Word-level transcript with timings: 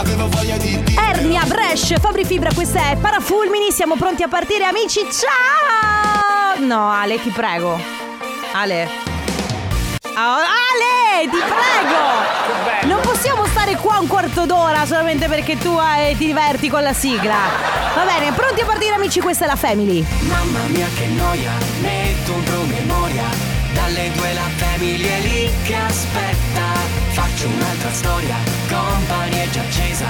avevo 0.00 0.28
voglia 0.28 0.56
di 0.56 0.82
dire 0.82 1.00
Ernia, 1.00 1.44
Brescia, 1.44 1.98
Fabri 1.98 2.24
Fibra, 2.24 2.50
questa 2.54 2.90
è 2.90 2.96
Parafulmini, 2.96 3.70
siamo 3.70 3.96
pronti 3.96 4.22
a 4.22 4.28
partire 4.28 4.64
amici, 4.64 5.00
ciao! 5.10 6.64
No 6.64 6.90
Ale, 6.90 7.20
ti 7.20 7.28
prego. 7.30 7.78
Ale. 8.52 8.88
Ah, 10.14 10.36
Ale, 10.36 11.28
ti 11.30 11.36
prego! 11.36 12.88
Non 12.88 13.00
possiamo 13.02 13.44
stare 13.46 13.76
qua 13.76 13.98
un 13.98 14.06
quarto 14.06 14.46
d'ora 14.46 14.86
solamente 14.86 15.28
perché 15.28 15.58
tu 15.58 15.76
eh, 15.78 16.14
ti 16.16 16.26
diverti 16.26 16.68
con 16.68 16.82
la 16.82 16.94
sigla. 16.94 17.36
Va 17.94 18.04
bene, 18.04 18.32
pronti 18.32 18.62
a 18.62 18.64
partire 18.64 18.94
amici, 18.94 19.20
questa 19.20 19.44
è 19.44 19.48
la 19.48 19.56
Family. 19.56 20.04
Mamma 20.20 20.60
mia 20.68 20.88
che 20.94 21.06
noia, 21.06 21.52
metto 21.80 22.32
un 22.32 22.42
promemoria 22.44 23.50
Dalle 23.72 24.10
due 24.12 24.32
la 24.32 24.48
famiglia 24.56 25.08
è 25.08 25.20
lì 25.20 25.50
che 25.62 25.74
aspetta 25.74 26.49
Faccio 27.20 27.48
un'altra 27.48 27.92
storia, 27.92 28.36
compagnia 28.66 29.42
è 29.42 29.50
già 29.50 29.60
accesa 29.60 30.06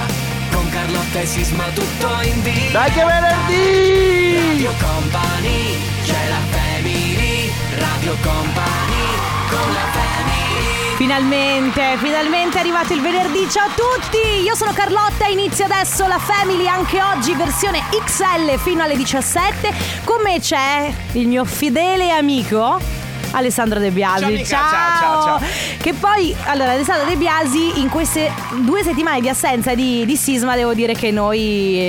Con 0.49 0.69
Carlotta 0.69 1.19
e 1.19 1.25
Sisma 1.25 1.65
tutto 1.73 2.07
in 2.21 2.41
diretta 2.41 2.79
Dai 2.79 2.91
che 2.91 3.03
venerdì! 3.03 4.47
Radio 4.47 4.71
Company, 4.79 5.75
c'è 6.05 6.29
la 6.29 6.39
family 6.51 7.51
Radio 7.75 8.15
Company, 8.21 9.03
con 9.49 9.73
la 9.73 9.87
family 9.91 10.95
Finalmente, 10.95 11.97
finalmente 11.97 12.57
è 12.57 12.59
arrivato 12.59 12.93
il 12.93 13.01
venerdì. 13.01 13.49
Ciao 13.49 13.65
a 13.65 13.71
tutti, 13.75 14.43
io 14.43 14.55
sono 14.55 14.71
Carlotta 14.71 15.25
e 15.25 15.31
inizia 15.31 15.65
adesso 15.65 16.05
la 16.07 16.19
Family 16.19 16.67
anche 16.67 17.01
oggi 17.01 17.33
versione 17.33 17.81
XL 18.05 18.57
fino 18.59 18.83
alle 18.83 18.95
17. 18.95 19.73
Con 20.05 20.21
me 20.23 20.39
c'è 20.39 20.93
il 21.13 21.27
mio 21.27 21.43
fedele 21.43 22.11
amico 22.11 23.00
Alessandro 23.31 23.79
De 23.79 23.91
Biasi. 23.91 24.19
Ciao, 24.19 24.29
amica, 24.29 24.45
ciao, 24.45 24.99
ciao, 24.99 25.23
ciao. 25.23 25.47
Che 25.79 25.93
poi, 25.93 26.35
allora, 26.45 26.71
Alessandro 26.71 27.07
De 27.07 27.15
Biasi 27.15 27.79
in 27.79 27.89
queste 27.89 28.31
due 28.61 28.83
settimane 28.83 29.21
di 29.21 29.29
assenza 29.29 29.73
di, 29.73 30.05
di 30.05 30.15
Sisma 30.15 30.55
devo 30.55 30.73
dire 30.73 30.93
che 30.93 31.11
noi, 31.11 31.41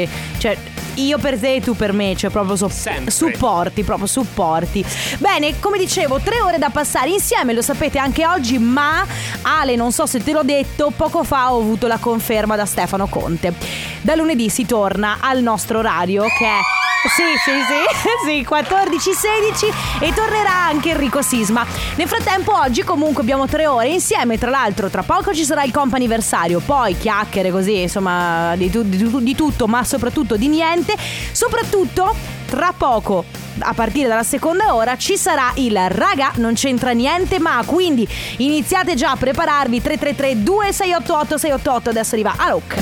eh, 0.03 0.09
cioè, 0.39 0.57
io 0.95 1.19
per 1.19 1.39
te 1.39 1.57
e 1.57 1.61
tu 1.61 1.75
per 1.75 1.93
me, 1.93 2.15
cioè 2.17 2.31
proprio 2.31 2.57
so- 2.57 2.71
supporti, 3.07 3.83
proprio 3.83 4.07
supporti. 4.07 4.85
Bene, 5.19 5.59
come 5.59 5.79
dicevo, 5.79 6.21
tre 6.21 6.41
ore 6.41 6.59
da 6.59 6.71
passare 6.71 7.11
insieme, 7.11 7.53
lo 7.53 7.63
sapete 7.63 7.99
anche 7.99 8.27
oggi, 8.27 8.59
ma 8.59 9.05
Ale, 9.43 9.77
non 9.77 9.93
so 9.93 10.07
se 10.07 10.23
te 10.23 10.33
l'ho 10.33 10.43
detto, 10.43 10.93
poco 10.95 11.25
fa 11.25 11.53
ho 11.53 11.59
avuto 11.59 11.87
la 11.87 11.99
conferma 11.99 12.57
da 12.57 12.67
Stefano 12.67 13.07
Conte. 13.07 13.55
Da 14.03 14.15
lunedì 14.15 14.49
si 14.49 14.67
torna 14.67 15.19
al 15.21 15.43
nostro 15.43 15.79
orario 15.79 16.25
che 16.25 16.47
è 16.47 16.82
sì, 17.09 17.23
sì, 17.45 17.53
sì, 17.67 18.45
sì, 18.47 18.47
14-16 18.49 20.05
e 20.05 20.13
tornerà 20.13 20.53
anche 20.53 20.91
Enrico 20.91 21.23
Sisma. 21.23 21.67
Nel 21.97 22.07
frattempo 22.07 22.55
oggi 22.57 22.83
comunque 22.83 23.23
abbiamo 23.23 23.47
tre 23.47 23.67
ore 23.67 23.89
insieme, 23.89 24.39
tra 24.39 24.51
l'altro 24.51 24.89
tra 24.89 25.03
poco 25.03 25.35
ci 25.35 25.45
sarà 25.45 25.65
il 25.65 25.73
comp'anniversario, 25.73 26.61
poi 26.61 26.97
chiacchiere 26.97 27.51
così, 27.51 27.83
insomma, 27.83 28.55
di, 28.57 28.71
tu- 28.71 28.83
di 28.83 29.11
di 29.23 29.35
tutto, 29.35 29.67
ma 29.67 29.85
soprattutto 29.85 30.37
di 30.37 30.49
niente. 30.49 30.95
Soprattutto 31.33 32.15
tra 32.47 32.73
poco 32.77 33.25
a 33.61 33.73
partire 33.75 34.09
dalla 34.09 34.23
seconda 34.23 34.75
ora 34.75 34.97
ci 34.97 35.17
sarà 35.17 35.53
il 35.57 35.79
raga 35.89 36.33
non 36.37 36.55
c'entra 36.55 36.93
niente 36.93 37.39
ma 37.39 37.63
quindi 37.65 38.07
iniziate 38.39 38.95
già 38.95 39.13
a 39.13 39.17
prepararvi 39.17 39.81
333 39.81 40.43
2688 40.43 41.39
688 41.39 41.91
adesso 41.91 42.15
arriva 42.15 42.35
Alok 42.37 42.77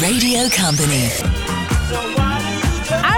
Radio 0.00 0.48
Company. 0.54 2.29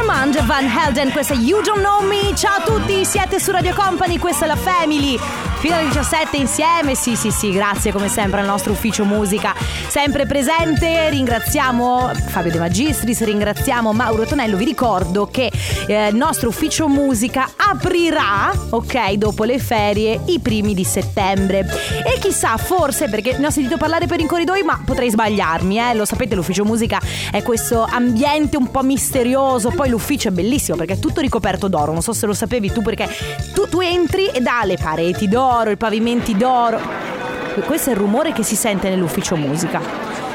Armand 0.03 0.45
Van 0.47 0.67
Helden, 0.67 1.12
questa 1.12 1.33
è 1.33 1.36
You 1.36 1.62
Don't 1.62 1.78
Know 1.78 2.03
Me. 2.05 2.34
Ciao 2.34 2.56
a 2.56 2.62
tutti, 2.62 3.05
siete 3.05 3.39
su 3.39 3.53
Radio 3.53 3.72
Company, 3.72 4.19
questa 4.19 4.47
è 4.47 4.48
la 4.48 4.56
Family. 4.56 5.52
Fino 5.63 5.77
alle 5.77 5.87
17 5.87 6.37
insieme, 6.39 6.97
sì 6.97 7.15
sì 7.15 7.31
sì, 7.31 7.53
grazie 7.53 7.93
come 7.93 8.09
sempre 8.09 8.41
al 8.41 8.47
nostro 8.47 8.73
ufficio 8.73 9.05
musica, 9.05 9.55
sempre 9.87 10.27
presente. 10.27 11.09
Ringraziamo 11.09 12.11
Fabio 12.31 12.51
De 12.51 12.59
Magistris, 12.59 13.23
ringraziamo 13.23 13.93
Mauro 13.93 14.25
Tonello. 14.27 14.57
Vi 14.57 14.65
ricordo 14.65 15.29
che 15.31 15.53
eh, 15.87 16.09
il 16.09 16.17
nostro 16.17 16.49
ufficio 16.49 16.89
musica 16.89 17.49
aprirà, 17.57 18.53
ok, 18.71 19.13
dopo 19.13 19.45
le 19.45 19.61
ferie, 19.61 20.23
i 20.27 20.41
primi 20.41 20.75
di 20.75 20.83
settembre. 20.83 21.65
E 22.05 22.19
chissà, 22.19 22.57
forse, 22.57 23.09
perché 23.09 23.39
ne 23.39 23.47
ho 23.47 23.51
sentito 23.51 23.77
parlare 23.77 24.07
per 24.07 24.19
in 24.19 24.27
corridoi, 24.27 24.65
ma 24.65 24.83
potrei 24.85 25.11
sbagliarmi, 25.11 25.79
eh. 25.79 25.95
Lo 25.95 26.05
sapete, 26.05 26.35
l'ufficio 26.35 26.65
musica 26.65 27.01
è 27.31 27.41
questo 27.45 27.86
ambiente 27.89 28.57
un 28.57 28.69
po' 28.69 28.83
misterioso. 28.83 29.70
Poi 29.70 29.89
l'ufficio 29.89 30.27
è 30.27 30.33
bellissimo 30.33 30.77
perché 30.77 30.95
è 30.95 30.98
tutto 30.98 31.20
ricoperto 31.20 31.69
d'oro. 31.69 31.92
Non 31.92 32.03
so 32.03 32.13
se 32.13 32.27
lo 32.27 32.35
sapevi 32.35 32.73
tu, 32.73 32.83
perché 32.83 33.09
tu, 33.55 33.69
tu 33.69 33.79
entri 33.79 34.27
e 34.27 34.42
ha 34.45 34.65
le 34.65 34.77
pareti 34.77 35.29
d'oro, 35.29 35.51
i 35.70 35.77
pavimenti 35.77 36.36
d'oro. 36.36 36.80
Questo 37.67 37.90
è 37.90 37.92
il 37.92 37.98
rumore 37.98 38.33
che 38.33 38.42
si 38.42 38.57
sente 38.57 38.89
nell'ufficio 38.89 39.36
musica. 39.36 39.80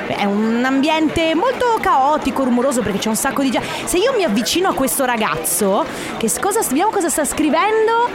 È 0.05 0.23
un 0.23 0.63
ambiente 0.63 1.33
molto 1.35 1.78
caotico, 1.81 2.44
rumoroso 2.44 2.81
perché 2.81 3.00
c'è 3.00 3.09
un 3.09 3.16
sacco 3.16 3.41
di 3.41 3.50
gente. 3.50 3.67
Se 3.85 3.97
io 3.97 4.13
mi 4.16 4.23
avvicino 4.23 4.69
a 4.69 4.73
questo 4.73 5.03
ragazzo, 5.03 5.85
che 6.17 6.31
cosa, 6.39 6.61
vediamo 6.61 6.91
cosa 6.91 7.09
sta 7.09 7.25
scrivendo, 7.25 8.07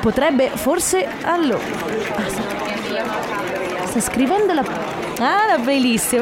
potrebbe 0.00 0.50
forse. 0.54 1.08
Allora. 1.22 1.58
ah, 2.16 3.86
Sta 3.86 4.00
scrivendo 4.00 4.52
la. 4.52 4.64
Ah, 5.18 5.56
la 5.56 5.58
playlist. 5.62 6.16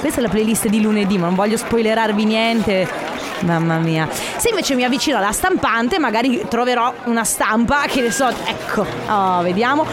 Questa 0.00 0.20
è 0.20 0.22
la 0.22 0.28
playlist 0.28 0.68
di 0.68 0.80
lunedì, 0.82 1.18
ma 1.18 1.26
non 1.26 1.34
voglio 1.34 1.56
spoilerarvi 1.56 2.24
niente. 2.24 3.05
Mamma 3.40 3.78
mia. 3.78 4.08
Se 4.10 4.48
invece 4.48 4.74
mi 4.74 4.84
avvicino 4.84 5.18
alla 5.18 5.32
stampante, 5.32 5.98
magari 5.98 6.46
troverò 6.48 6.92
una 7.04 7.24
stampa 7.24 7.82
che 7.86 8.00
ne 8.00 8.10
so. 8.10 8.28
Ecco. 8.28 8.86
Oh, 9.08 9.42
vediamo. 9.42 9.86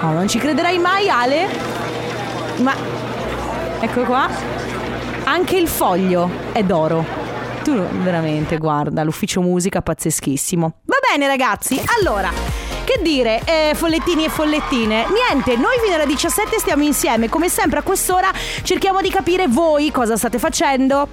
Oh, 0.00 0.10
non 0.12 0.28
ci 0.28 0.38
crederai 0.38 0.78
mai, 0.78 1.08
Ale? 1.08 1.48
Ma. 2.58 2.74
Ecco 3.80 4.02
qua. 4.02 4.28
Anche 5.24 5.56
il 5.56 5.68
foglio 5.68 6.30
è 6.52 6.62
d'oro. 6.62 7.04
Tu 7.62 7.74
veramente, 7.74 8.58
guarda, 8.58 9.02
l'ufficio 9.02 9.40
musica 9.40 9.82
pazzeschissimo. 9.82 10.72
Va 10.84 10.96
bene, 11.10 11.26
ragazzi. 11.26 11.80
Allora, 11.98 12.30
che 12.84 13.00
dire, 13.02 13.42
eh, 13.44 13.72
follettini 13.74 14.26
e 14.26 14.28
follettine? 14.28 15.06
Niente, 15.08 15.56
noi 15.56 15.76
fino 15.82 15.96
alle 15.96 16.06
17 16.06 16.60
stiamo 16.60 16.84
insieme. 16.84 17.28
Come 17.28 17.48
sempre 17.48 17.80
a 17.80 17.82
quest'ora 17.82 18.30
cerchiamo 18.62 19.00
di 19.00 19.10
capire 19.10 19.48
voi 19.48 19.90
cosa 19.90 20.16
state 20.16 20.38
facendo. 20.38 21.08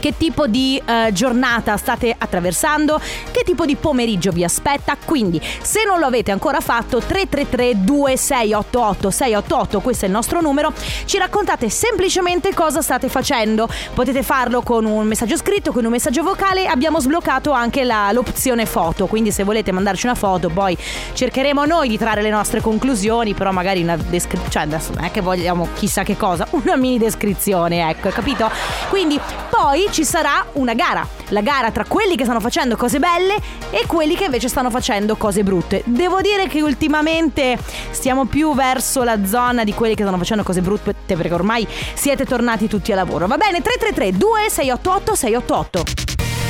Che 0.00 0.16
tipo 0.16 0.46
di 0.46 0.80
eh, 0.82 1.10
giornata 1.12 1.76
state 1.76 2.14
attraversando? 2.16 2.98
Che 3.30 3.42
tipo 3.44 3.66
di 3.66 3.76
pomeriggio 3.76 4.30
vi 4.30 4.42
aspetta? 4.42 4.96
Quindi, 5.04 5.38
se 5.60 5.84
non 5.86 5.98
lo 5.98 6.06
avete 6.06 6.30
ancora 6.30 6.60
fatto, 6.60 7.00
333 7.00 7.84
2688 7.84 9.10
688, 9.10 9.80
questo 9.80 10.04
è 10.06 10.08
il 10.08 10.14
nostro 10.14 10.40
numero. 10.40 10.72
Ci 11.04 11.18
raccontate 11.18 11.68
semplicemente 11.68 12.54
cosa 12.54 12.80
state 12.80 13.08
facendo. 13.10 13.68
Potete 13.92 14.22
farlo 14.22 14.62
con 14.62 14.86
un 14.86 15.06
messaggio 15.06 15.36
scritto, 15.36 15.70
con 15.70 15.84
un 15.84 15.90
messaggio 15.90 16.22
vocale. 16.22 16.66
Abbiamo 16.66 16.98
sbloccato 16.98 17.50
anche 17.52 17.84
la- 17.84 18.10
l'opzione 18.12 18.64
foto. 18.64 19.06
Quindi, 19.06 19.30
se 19.30 19.44
volete 19.44 19.70
mandarci 19.70 20.06
una 20.06 20.14
foto, 20.14 20.48
poi 20.48 20.76
cercheremo 21.12 21.66
noi 21.66 21.88
di 21.88 21.98
trarre 21.98 22.22
le 22.22 22.30
nostre 22.30 22.62
conclusioni. 22.62 23.34
Però, 23.34 23.52
magari 23.52 23.82
una 23.82 23.96
descrizione. 23.98 24.50
Cioè, 24.50 24.62
adesso 24.62 24.92
non 24.94 25.04
è 25.04 25.10
che 25.10 25.20
vogliamo 25.20 25.68
chissà 25.74 26.02
che 26.04 26.16
cosa, 26.16 26.46
una 26.52 26.76
mini 26.76 26.96
descrizione, 26.98 27.88
ecco, 27.90 28.08
capito? 28.08 28.50
Quindi, 28.88 29.20
poi 29.50 29.88
ci 29.90 30.04
sarà 30.04 30.46
una 30.52 30.74
gara. 30.74 31.06
La 31.28 31.42
gara 31.42 31.70
tra 31.70 31.84
quelli 31.84 32.16
che 32.16 32.24
stanno 32.24 32.40
facendo 32.40 32.76
cose 32.76 32.98
belle 32.98 33.36
e 33.70 33.84
quelli 33.86 34.16
che 34.16 34.24
invece 34.24 34.48
stanno 34.48 34.70
facendo 34.70 35.16
cose 35.16 35.42
brutte. 35.42 35.82
Devo 35.84 36.20
dire 36.20 36.46
che 36.46 36.62
ultimamente 36.62 37.58
stiamo 37.90 38.24
più 38.24 38.54
verso 38.54 39.02
la 39.02 39.26
zona 39.26 39.64
di 39.64 39.74
quelli 39.74 39.94
che 39.94 40.02
stanno 40.02 40.18
facendo 40.18 40.42
cose 40.42 40.60
brutte 40.60 40.94
perché 41.06 41.34
ormai 41.34 41.66
siete 41.94 42.24
tornati 42.24 42.68
tutti 42.68 42.92
a 42.92 42.94
lavoro. 42.94 43.26
Va 43.26 43.36
bene, 43.36 43.60
333 43.60 44.16
2688 44.16 45.14
688. 45.14 45.82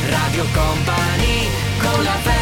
Radio 0.08 0.44
Company, 0.52 1.48
con 1.80 2.04
la 2.04 2.10
family 2.10 2.39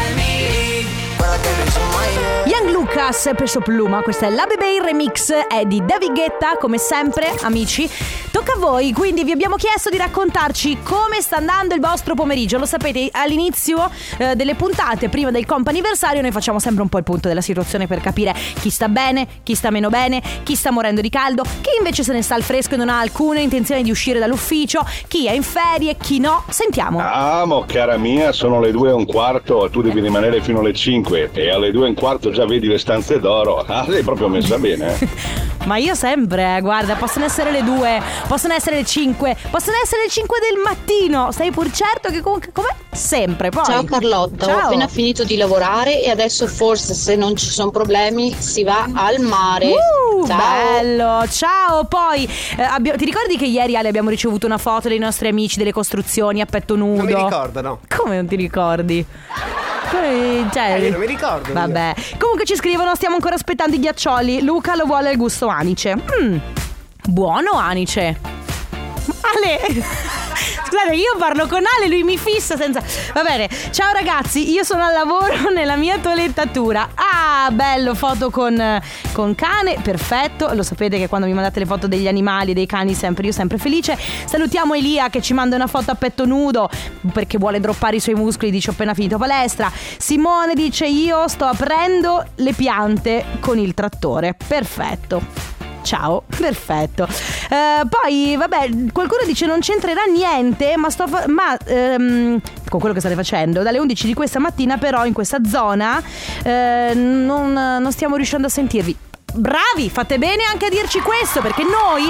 Young 2.45 2.71
Lucas 2.71 3.31
Peso 3.35 3.59
Pluma, 3.59 4.01
questa 4.01 4.25
è 4.25 4.29
la 4.31 4.45
Bebe 4.45 4.73
il 4.75 4.81
remix, 4.81 5.31
è 5.31 5.65
di 5.65 5.83
David 5.85 6.13
Guetta, 6.13 6.57
come 6.57 6.77
sempre, 6.77 7.35
amici. 7.41 7.87
Tocca 8.31 8.53
a 8.53 8.57
voi, 8.57 8.91
quindi 8.91 9.23
vi 9.23 9.31
abbiamo 9.31 9.55
chiesto 9.55 9.89
di 9.89 9.97
raccontarci 9.97 10.79
come 10.83 11.21
sta 11.21 11.37
andando 11.37 11.73
il 11.73 11.79
vostro 11.79 12.15
pomeriggio. 12.15 12.57
Lo 12.57 12.65
sapete, 12.65 13.09
all'inizio 13.11 13.89
eh, 14.17 14.35
delle 14.35 14.55
puntate, 14.55 15.09
prima 15.09 15.31
del 15.31 15.45
comp 15.45 15.67
anniversario, 15.67 16.21
noi 16.21 16.31
facciamo 16.31 16.59
sempre 16.59 16.81
un 16.81 16.89
po' 16.89 16.97
il 16.97 17.03
punto 17.03 17.27
della 17.27 17.41
situazione 17.41 17.87
per 17.87 18.01
capire 18.01 18.33
chi 18.59 18.69
sta 18.69 18.89
bene, 18.89 19.27
chi 19.43 19.55
sta 19.55 19.69
meno 19.69 19.89
bene, 19.89 20.21
chi 20.43 20.55
sta 20.55 20.71
morendo 20.71 21.01
di 21.01 21.09
caldo, 21.09 21.43
chi 21.43 21.71
invece 21.77 22.03
se 22.03 22.13
ne 22.13 22.21
sta 22.21 22.35
al 22.35 22.43
fresco 22.43 22.73
e 22.73 22.77
non 22.77 22.89
ha 22.89 22.99
alcuna 22.99 23.39
intenzione 23.39 23.83
di 23.83 23.91
uscire 23.91 24.19
dall'ufficio, 24.19 24.85
chi 25.07 25.27
è 25.27 25.31
in 25.31 25.43
ferie, 25.43 25.97
chi 25.97 26.19
no. 26.19 26.43
Sentiamo. 26.49 26.99
Amo, 26.99 27.65
cara 27.67 27.97
mia, 27.97 28.31
sono 28.31 28.59
le 28.59 28.71
due 28.71 28.89
e 28.89 28.93
un 28.93 29.05
quarto, 29.05 29.69
tu 29.71 29.81
devi 29.81 29.99
rimanere 30.01 30.41
fino 30.41 30.59
alle 30.59 30.73
5 30.73 31.28
e 31.33 31.49
alle 31.49 31.71
due 31.71 31.85
e 31.85 31.89
un 31.89 31.95
quarto 31.95 32.31
già 32.31 32.45
vedi 32.45 32.67
le 32.67 32.77
stanze 32.77 33.19
d'oro. 33.19 33.63
Ah, 33.67 33.85
sei 33.89 34.03
proprio 34.03 34.27
messa 34.27 34.57
bene. 34.57 34.97
eh. 34.99 35.07
Ma 35.65 35.75
io 35.77 35.93
sempre, 35.93 36.55
eh, 36.57 36.61
guarda, 36.61 36.95
possono 36.95 37.25
essere 37.25 37.51
le 37.51 37.63
due, 37.63 38.01
possono 38.27 38.53
essere 38.53 38.77
le 38.77 38.85
5, 38.85 39.35
possono 39.51 39.75
essere 39.83 40.03
le 40.03 40.09
5 40.09 40.37
del 40.39 40.61
mattino. 40.63 41.31
Stai 41.31 41.51
pur 41.51 41.69
certo 41.69 42.09
che 42.09 42.21
comunque 42.21 42.51
come 42.53 42.69
sempre. 42.91 43.49
Poi. 43.49 43.65
Ciao 43.65 43.83
Carlotta, 43.83 44.45
Ciao. 44.45 44.55
ho 44.55 44.59
appena 44.67 44.87
finito 44.87 45.23
di 45.25 45.35
lavorare 45.35 46.01
e 46.01 46.09
adesso 46.09 46.47
forse 46.47 46.93
se 46.93 47.15
non 47.17 47.35
ci 47.35 47.45
sono 47.49 47.69
problemi 47.71 48.33
si 48.33 48.63
va 48.63 48.87
al 48.93 49.19
mare. 49.19 49.67
Uh, 49.67 50.25
Ciao. 50.25 50.37
bello, 50.37 51.27
ciao. 51.29 51.83
Poi 51.83 52.27
eh, 52.57 52.63
abbia- 52.63 52.95
ti 52.95 53.05
ricordi 53.05 53.37
che 53.37 53.45
ieri 53.45 53.75
Ale 53.75 53.89
abbiamo 53.89 54.09
ricevuto 54.09 54.45
una 54.47 54.57
foto 54.57 54.87
dei 54.87 54.97
nostri 54.97 55.27
amici 55.27 55.57
delle 55.57 55.73
costruzioni 55.73 56.39
a 56.41 56.45
petto 56.45 56.75
nudo? 56.77 57.03
Non 57.03 57.05
mi 57.05 57.13
ricordo, 57.13 57.61
no. 57.61 57.79
Come 57.95 58.15
non 58.15 58.27
ti 58.27 58.37
ricordi? 58.37 59.05
Cioè- 59.89 60.73
Eh, 60.75 60.79
io 60.85 60.91
non 60.91 60.99
mi 60.99 61.05
ricordo. 61.07 61.51
Vabbè. 61.53 61.93
Comunque 62.17 62.45
ci 62.45 62.55
scrivono, 62.55 62.93
stiamo 62.95 63.15
ancora 63.15 63.35
aspettando 63.35 63.75
i 63.75 63.79
ghiaccioli. 63.79 64.41
Luca 64.43 64.75
lo 64.75 64.85
vuole 64.85 65.09
al 65.09 65.17
gusto 65.17 65.47
anice. 65.47 65.95
Mm. 66.21 66.37
Buono 67.07 67.51
anice. 67.53 68.19
Ale. 69.21 69.59
Scusate, 70.69 70.93
io 70.93 71.15
parlo 71.17 71.47
con 71.47 71.63
Ale, 71.65 71.87
lui 71.87 72.03
mi 72.03 72.15
fissa 72.15 72.55
senza. 72.55 72.79
Va 73.11 73.23
bene. 73.23 73.49
Ciao 73.71 73.91
ragazzi, 73.91 74.51
io 74.51 74.63
sono 74.63 74.83
al 74.83 74.93
lavoro 74.93 75.49
nella 75.51 75.75
mia 75.75 75.97
toilettatura. 75.97 76.89
Ah, 76.93 77.49
bello, 77.49 77.95
foto 77.95 78.29
con, 78.29 78.79
con 79.11 79.33
cane, 79.33 79.77
perfetto. 79.81 80.53
Lo 80.53 80.61
sapete 80.61 80.99
che 80.99 81.07
quando 81.07 81.25
mi 81.25 81.33
mandate 81.33 81.57
le 81.57 81.65
foto 81.65 81.87
degli 81.87 82.07
animali 82.07 82.53
dei 82.53 82.67
cani, 82.67 82.93
sempre 82.93 83.25
io 83.25 83.31
sempre 83.31 83.57
felice. 83.57 83.97
Salutiamo 84.25 84.75
Elia 84.75 85.09
che 85.09 85.23
ci 85.23 85.33
manda 85.33 85.55
una 85.55 85.65
foto 85.65 85.89
a 85.89 85.95
petto 85.95 86.27
nudo 86.27 86.69
perché 87.11 87.39
vuole 87.39 87.59
droppare 87.59 87.95
i 87.95 87.99
suoi 87.99 88.13
muscoli, 88.13 88.51
dice 88.51 88.69
ho 88.69 88.73
appena 88.73 88.93
finito 88.93 89.17
palestra. 89.17 89.71
Simone 89.73 90.53
dice 90.53 90.85
io 90.85 91.27
sto 91.27 91.45
aprendo 91.45 92.23
le 92.35 92.53
piante 92.53 93.25
con 93.39 93.57
il 93.57 93.73
trattore. 93.73 94.35
Perfetto. 94.47 95.58
Ciao, 95.81 96.23
perfetto. 96.27 97.07
Eh, 97.49 97.81
poi, 97.87 98.35
vabbè, 98.37 98.69
qualcuno 98.91 99.23
dice 99.25 99.45
non 99.45 99.59
c'entrerà 99.59 100.03
niente, 100.03 100.75
ma 100.77 100.89
sto 100.89 101.07
fa- 101.07 101.25
ma 101.27 101.57
ehm, 101.57 102.39
con 102.69 102.79
quello 102.79 102.93
che 102.93 102.99
state 102.99 103.15
facendo. 103.15 103.63
Dalle 103.63 103.79
11 103.79 104.07
di 104.07 104.13
questa 104.13 104.39
mattina, 104.39 104.77
però, 104.77 105.05
in 105.05 105.13
questa 105.13 105.39
zona 105.45 106.01
eh, 106.43 106.91
non, 106.93 107.53
non 107.53 107.91
stiamo 107.91 108.15
riuscendo 108.15 108.47
a 108.47 108.49
sentirvi. 108.49 108.95
Bravi, 109.33 109.89
fate 109.91 110.17
bene 110.17 110.43
anche 110.51 110.65
a 110.65 110.69
dirci 110.69 110.99
questo 111.01 111.39
perché 111.41 111.63
noi 111.63 112.09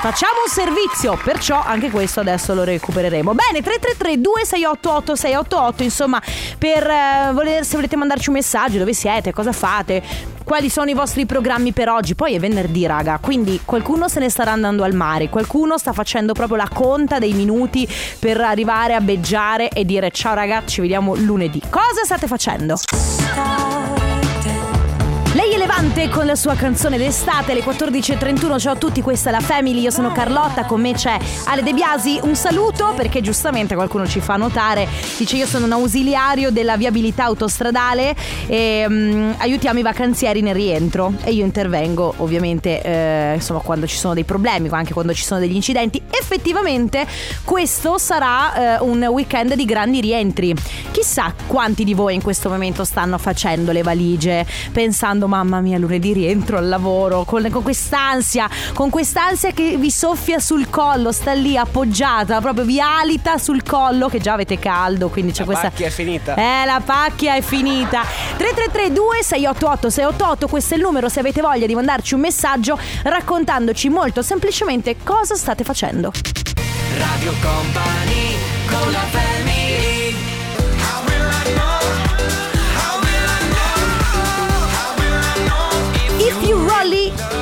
facciamo 0.00 0.42
un 0.44 0.50
servizio, 0.50 1.18
perciò 1.22 1.62
anche 1.62 1.90
questo 1.90 2.20
adesso 2.20 2.54
lo 2.54 2.64
recupereremo. 2.64 3.34
Bene, 3.34 3.62
333 3.62 4.20
2688 4.20 5.14
688, 5.16 5.82
insomma, 5.82 6.22
per 6.56 6.86
eh, 6.86 7.30
voler, 7.32 7.64
se 7.64 7.76
volete 7.76 7.96
mandarci 7.96 8.28
un 8.28 8.36
messaggio, 8.36 8.78
dove 8.78 8.92
siete, 8.92 9.32
cosa 9.32 9.52
fate, 9.52 10.02
quali 10.44 10.70
sono 10.70 10.88
i 10.90 10.94
vostri 10.94 11.26
programmi 11.26 11.72
per 11.72 11.88
oggi. 11.88 12.14
Poi 12.14 12.34
è 12.34 12.38
venerdì, 12.38 12.86
raga, 12.86 13.18
quindi 13.20 13.60
qualcuno 13.64 14.08
se 14.08 14.20
ne 14.20 14.30
starà 14.30 14.52
andando 14.52 14.84
al 14.84 14.94
mare, 14.94 15.28
qualcuno 15.28 15.76
sta 15.78 15.92
facendo 15.92 16.32
proprio 16.32 16.56
la 16.56 16.68
conta 16.72 17.18
dei 17.18 17.32
minuti 17.32 17.88
per 18.18 18.40
arrivare 18.40 18.94
a 18.94 19.00
beggiare 19.00 19.68
e 19.70 19.84
dire 19.84 20.10
ciao 20.10 20.34
ragazzi, 20.34 20.74
ci 20.74 20.80
vediamo 20.80 21.14
lunedì. 21.16 21.60
Cosa 21.68 22.04
state 22.04 22.26
facendo? 22.26 22.76
Levante 25.58 26.08
con 26.08 26.24
la 26.24 26.36
sua 26.36 26.54
canzone 26.54 26.98
d'estate 26.98 27.50
alle 27.50 27.62
14.31. 27.62 28.60
Ciao 28.60 28.74
a 28.74 28.76
tutti, 28.76 29.02
questa 29.02 29.30
è 29.30 29.32
la 29.32 29.40
Family. 29.40 29.80
Io 29.80 29.90
sono 29.90 30.12
Carlotta, 30.12 30.64
con 30.66 30.80
me 30.80 30.92
c'è 30.92 31.18
Ale 31.46 31.64
De 31.64 31.72
Biasi. 31.72 32.20
Un 32.22 32.36
saluto 32.36 32.92
perché 32.94 33.20
giustamente 33.20 33.74
qualcuno 33.74 34.06
ci 34.06 34.20
fa 34.20 34.36
notare. 34.36 34.86
Dice: 35.16 35.34
Io 35.34 35.46
sono 35.46 35.64
un 35.64 35.72
ausiliario 35.72 36.52
della 36.52 36.76
viabilità 36.76 37.24
autostradale 37.24 38.14
e 38.46 38.86
mm, 38.88 39.32
aiutiamo 39.38 39.80
i 39.80 39.82
vacanzieri 39.82 40.42
nel 40.42 40.54
rientro. 40.54 41.12
E 41.24 41.32
io 41.32 41.44
intervengo, 41.44 42.14
ovviamente, 42.18 42.80
eh, 42.80 43.34
insomma, 43.34 43.58
quando 43.58 43.88
ci 43.88 43.96
sono 43.96 44.14
dei 44.14 44.24
problemi, 44.24 44.68
anche 44.70 44.92
quando 44.92 45.12
ci 45.12 45.24
sono 45.24 45.40
degli 45.40 45.56
incidenti. 45.56 46.00
Effettivamente, 46.08 47.04
questo 47.42 47.98
sarà 47.98 48.76
eh, 48.76 48.82
un 48.84 49.02
weekend 49.06 49.54
di 49.54 49.64
grandi 49.64 50.00
rientri. 50.00 50.54
Chissà 50.92 51.34
quanti 51.48 51.82
di 51.82 51.94
voi 51.94 52.14
in 52.14 52.22
questo 52.22 52.48
momento 52.48 52.84
stanno 52.84 53.18
facendo 53.18 53.72
le 53.72 53.82
valigie, 53.82 54.46
pensando, 54.70 55.26
mamma 55.26 55.47
mia, 55.60 55.78
lunedì 55.78 56.12
rientro 56.12 56.58
al 56.58 56.68
lavoro, 56.68 57.24
con, 57.24 57.48
con 57.50 57.62
quest'ansia, 57.62 58.48
con 58.74 58.90
quest'ansia 58.90 59.52
che 59.52 59.76
vi 59.76 59.90
soffia 59.90 60.38
sul 60.38 60.68
collo, 60.70 61.12
sta 61.12 61.32
lì 61.32 61.56
appoggiata, 61.56 62.40
proprio 62.40 62.64
vi 62.64 62.80
alita 62.80 63.38
sul 63.38 63.62
collo, 63.62 64.08
che 64.08 64.20
già 64.20 64.34
avete 64.34 64.58
caldo, 64.58 65.08
quindi 65.08 65.32
c'è 65.32 65.40
La 65.40 65.44
questa... 65.46 65.68
pacchia 65.70 65.86
è 65.86 65.90
finita. 65.90 66.34
Eh, 66.34 66.64
la 66.66 66.82
pacchia 66.84 67.34
è 67.34 67.40
finita. 67.40 68.02
3332 68.36 69.22
688 69.22 69.90
688, 69.90 70.48
questo 70.48 70.74
è 70.74 70.76
il 70.76 70.82
numero 70.82 71.08
se 71.08 71.20
avete 71.20 71.40
voglia 71.40 71.66
di 71.66 71.74
mandarci 71.74 72.14
un 72.14 72.20
messaggio 72.20 72.78
raccontandoci 73.02 73.88
molto 73.88 74.22
semplicemente 74.22 74.96
cosa 75.02 75.34
state 75.34 75.64
facendo. 75.64 76.12
Radio 76.96 77.32
Company 77.40 78.36
con 78.66 78.92
la 78.92 78.98
family 78.98 79.27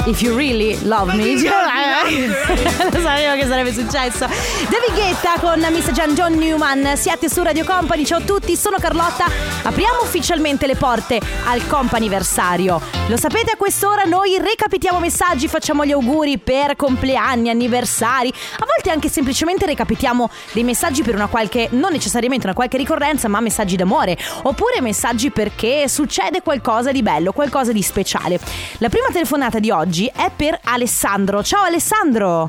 If 0.06 0.22
you 0.22 0.36
really 0.36 0.76
love 0.78 1.08
me 1.08 1.42
Lo 2.92 3.00
sapevo 3.00 3.34
che 3.34 3.46
sarebbe 3.46 3.72
successo. 3.72 4.26
David 4.26 4.94
Guetta 4.94 5.34
con 5.40 5.66
Miss 5.70 5.90
Gian 5.92 6.14
John 6.14 6.34
Newman. 6.34 6.96
Siete 6.96 7.28
su 7.28 7.42
Radio 7.42 7.64
Company 7.64 8.04
Ciao 8.04 8.18
a 8.18 8.22
tutti, 8.22 8.56
sono 8.56 8.76
Carlotta. 8.78 9.26
Apriamo 9.62 10.02
ufficialmente 10.02 10.66
le 10.66 10.76
porte 10.76 11.20
al 11.46 11.66
companiversario 11.66 12.80
Lo 13.08 13.16
sapete 13.16 13.50
a 13.50 13.56
quest'ora 13.56 14.04
noi 14.04 14.38
recapitiamo 14.38 15.00
messaggi 15.00 15.48
Facciamo 15.48 15.84
gli 15.84 15.90
auguri 15.90 16.38
per 16.38 16.76
compleanni, 16.76 17.50
anniversari 17.50 18.28
A 18.28 18.64
volte 18.64 18.90
anche 18.90 19.08
semplicemente 19.08 19.66
recapitiamo 19.66 20.30
dei 20.52 20.62
messaggi 20.62 21.02
per 21.02 21.16
una 21.16 21.26
qualche 21.26 21.68
Non 21.72 21.90
necessariamente 21.90 22.46
una 22.46 22.54
qualche 22.54 22.76
ricorrenza 22.76 23.26
Ma 23.26 23.40
messaggi 23.40 23.74
d'amore 23.74 24.16
Oppure 24.42 24.80
messaggi 24.80 25.30
perché 25.30 25.88
succede 25.88 26.42
qualcosa 26.42 26.92
di 26.92 27.02
bello 27.02 27.32
Qualcosa 27.32 27.72
di 27.72 27.82
speciale. 27.82 28.38
La 28.78 28.88
prima 28.88 29.08
telefonata 29.12 29.58
di 29.58 29.70
oggi 29.70 30.10
è 30.14 30.30
per 30.34 30.58
Alessandro. 30.62 31.42
Ciao 31.42 31.62
Alessandro 31.62 32.45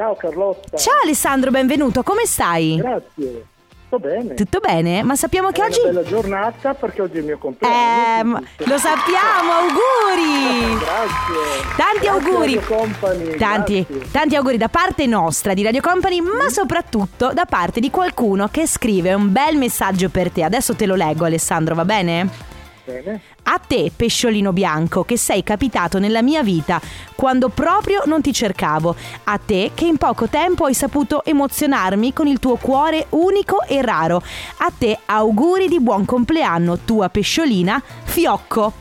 Ciao 0.00 0.14
Carlotta. 0.16 0.78
Ciao 0.78 0.94
Alessandro, 1.04 1.50
benvenuto, 1.50 2.02
come 2.02 2.24
stai? 2.24 2.76
Grazie. 2.76 3.44
Sto 3.86 3.98
bene. 3.98 4.32
Tutto 4.32 4.58
bene? 4.60 5.02
Ma 5.02 5.14
sappiamo 5.14 5.50
che 5.50 5.60
È 5.60 5.64
oggi... 5.66 5.80
una 5.80 5.88
bella 5.90 6.02
giornata 6.04 6.72
perché 6.72 7.02
oggi 7.02 7.16
è 7.16 7.18
il 7.18 7.24
mio 7.26 7.34
Eh, 7.34 7.38
compleanno. 7.38 8.32
quindi- 8.56 8.72
lo 8.72 8.78
sappiamo, 8.78 9.52
auguri! 9.52 10.78
Grazie. 10.80 11.76
Tanti 11.76 11.98
Grazie, 12.06 12.08
auguri. 12.08 12.54
Radio 12.54 12.76
Company, 12.76 13.36
Tanti, 13.36 13.86
grazie. 13.86 14.10
tanti 14.10 14.36
auguri 14.36 14.56
da 14.56 14.68
parte 14.68 15.04
nostra 15.04 15.52
di 15.52 15.62
Radio 15.62 15.82
Company, 15.82 16.20
ma 16.22 16.48
soprattutto 16.48 17.32
da 17.34 17.44
parte 17.44 17.78
di 17.80 17.90
qualcuno 17.90 18.48
che 18.50 18.66
scrive 18.66 19.12
un 19.12 19.30
bel 19.30 19.58
messaggio 19.58 20.08
per 20.08 20.30
te. 20.30 20.44
Adesso 20.44 20.74
te 20.76 20.86
lo 20.86 20.94
leggo, 20.94 21.26
Alessandro, 21.26 21.74
va 21.74 21.84
bene? 21.84 22.48
Bene. 22.90 23.20
A 23.44 23.58
te, 23.58 23.92
pesciolino 23.94 24.52
bianco, 24.52 25.04
che 25.04 25.16
sei 25.16 25.44
capitato 25.44 25.98
nella 25.98 26.22
mia 26.22 26.42
vita 26.42 26.80
quando 27.14 27.48
proprio 27.48 28.02
non 28.06 28.20
ti 28.20 28.32
cercavo. 28.32 28.96
A 29.24 29.38
te 29.38 29.70
che 29.74 29.84
in 29.84 29.96
poco 29.96 30.26
tempo 30.26 30.64
hai 30.64 30.74
saputo 30.74 31.24
emozionarmi 31.24 32.12
con 32.12 32.26
il 32.26 32.38
tuo 32.38 32.56
cuore 32.56 33.06
unico 33.10 33.62
e 33.62 33.80
raro. 33.82 34.22
A 34.58 34.72
te 34.76 34.98
auguri 35.06 35.68
di 35.68 35.80
buon 35.80 36.04
compleanno, 36.04 36.78
tua 36.78 37.08
pesciolina 37.08 37.80
Fiocco. 38.04 38.72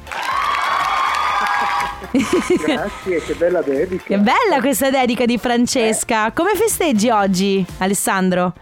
Grazie, 2.12 3.22
che 3.24 3.34
bella 3.36 3.62
dedica. 3.62 4.04
Che 4.06 4.18
bella 4.18 4.60
questa 4.60 4.90
dedica 4.90 5.26
di 5.26 5.38
Francesca. 5.38 6.32
Come 6.32 6.56
festeggi 6.56 7.10
oggi, 7.10 7.64
Alessandro? 7.78 8.54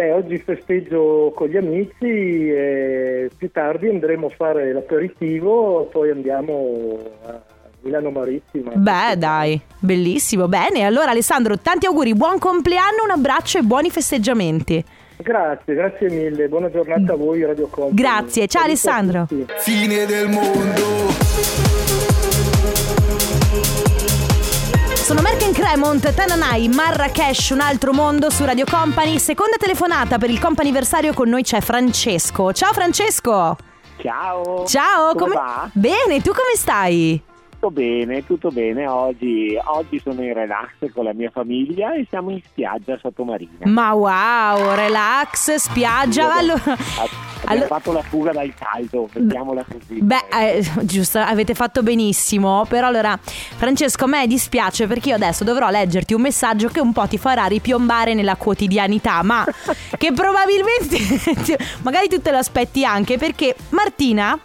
Beh, 0.00 0.12
oggi 0.12 0.38
festeggio 0.38 1.30
con 1.36 1.48
gli 1.48 1.58
amici 1.58 2.50
e 2.50 3.30
più 3.36 3.50
tardi 3.50 3.86
andremo 3.86 4.28
a 4.28 4.30
fare 4.30 4.72
l'aperitivo, 4.72 5.90
poi 5.92 6.08
andiamo 6.08 6.98
a 7.26 7.38
Milano 7.82 8.08
Marittima. 8.08 8.72
Beh, 8.74 9.18
dai, 9.18 9.60
bellissimo. 9.78 10.48
Bene, 10.48 10.84
allora 10.86 11.10
Alessandro, 11.10 11.58
tanti 11.58 11.84
auguri, 11.84 12.14
buon 12.14 12.38
compleanno, 12.38 13.04
un 13.04 13.10
abbraccio 13.10 13.58
e 13.58 13.62
buoni 13.62 13.90
festeggiamenti. 13.90 14.82
Grazie, 15.18 15.74
grazie 15.74 16.08
mille. 16.08 16.48
Buona 16.48 16.70
giornata 16.70 17.12
a 17.12 17.16
voi, 17.16 17.44
Radio 17.44 17.66
Company. 17.66 18.00
Grazie, 18.00 18.46
ciao, 18.46 18.64
Alessandro. 18.64 19.26
Fine 19.58 20.06
del 20.06 20.28
mondo. 20.28 21.69
Sono 25.10 25.22
Merken 25.22 25.52
Cremont, 25.52 26.14
Tananai, 26.14 26.68
Marrakesh, 26.68 27.50
un 27.50 27.58
altro 27.58 27.92
mondo 27.92 28.30
su 28.30 28.44
Radio 28.44 28.64
Company. 28.64 29.18
Seconda 29.18 29.56
telefonata 29.56 30.18
per 30.18 30.30
il 30.30 30.38
companiversario 30.38 31.12
con 31.14 31.28
noi 31.28 31.42
c'è 31.42 31.60
Francesco. 31.60 32.52
Ciao 32.52 32.72
Francesco! 32.72 33.56
Ciao. 33.96 34.64
Ciao, 34.66 35.16
come 35.16 35.34
va? 35.34 35.68
Bene, 35.72 36.20
tu 36.20 36.30
come 36.30 36.54
stai? 36.54 37.20
Tutto 37.50 37.72
bene, 37.72 38.24
tutto 38.24 38.50
bene. 38.50 38.86
Oggi, 38.86 39.58
oggi 39.60 39.98
sono 39.98 40.22
in 40.22 40.32
relax 40.32 40.92
con 40.94 41.02
la 41.02 41.12
mia 41.12 41.30
famiglia 41.30 41.92
e 41.92 42.06
siamo 42.08 42.30
in 42.30 42.40
spiaggia 42.44 42.96
sottomarina. 42.96 43.66
Ma 43.66 43.92
wow, 43.92 44.76
relax, 44.76 45.56
spiaggia. 45.56 46.36
Allora, 46.36 46.76
Allora- 47.52 47.66
fatto 47.66 47.92
la 47.92 48.02
fuga 48.02 48.32
dal 48.32 48.52
caldo, 48.54 49.08
mettiamola 49.12 49.64
così. 49.64 50.00
Beh, 50.00 50.24
eh, 50.40 50.70
giusto, 50.82 51.18
avete 51.18 51.54
fatto 51.54 51.82
benissimo. 51.82 52.64
Però 52.68 52.86
allora, 52.86 53.18
Francesco, 53.22 54.04
a 54.04 54.08
me 54.08 54.26
dispiace 54.26 54.86
perché 54.86 55.10
io 55.10 55.14
adesso 55.16 55.44
dovrò 55.44 55.68
leggerti 55.70 56.14
un 56.14 56.20
messaggio 56.22 56.68
che 56.68 56.80
un 56.80 56.92
po' 56.92 57.06
ti 57.06 57.18
farà 57.18 57.46
ripiombare 57.46 58.14
nella 58.14 58.36
quotidianità, 58.36 59.22
ma 59.22 59.44
che 59.98 60.12
probabilmente 60.12 61.58
magari 61.82 62.08
tu 62.08 62.20
te 62.20 62.30
lo 62.30 62.38
aspetti 62.38 62.84
anche 62.84 63.18
perché 63.18 63.54
Martina, 63.70 64.38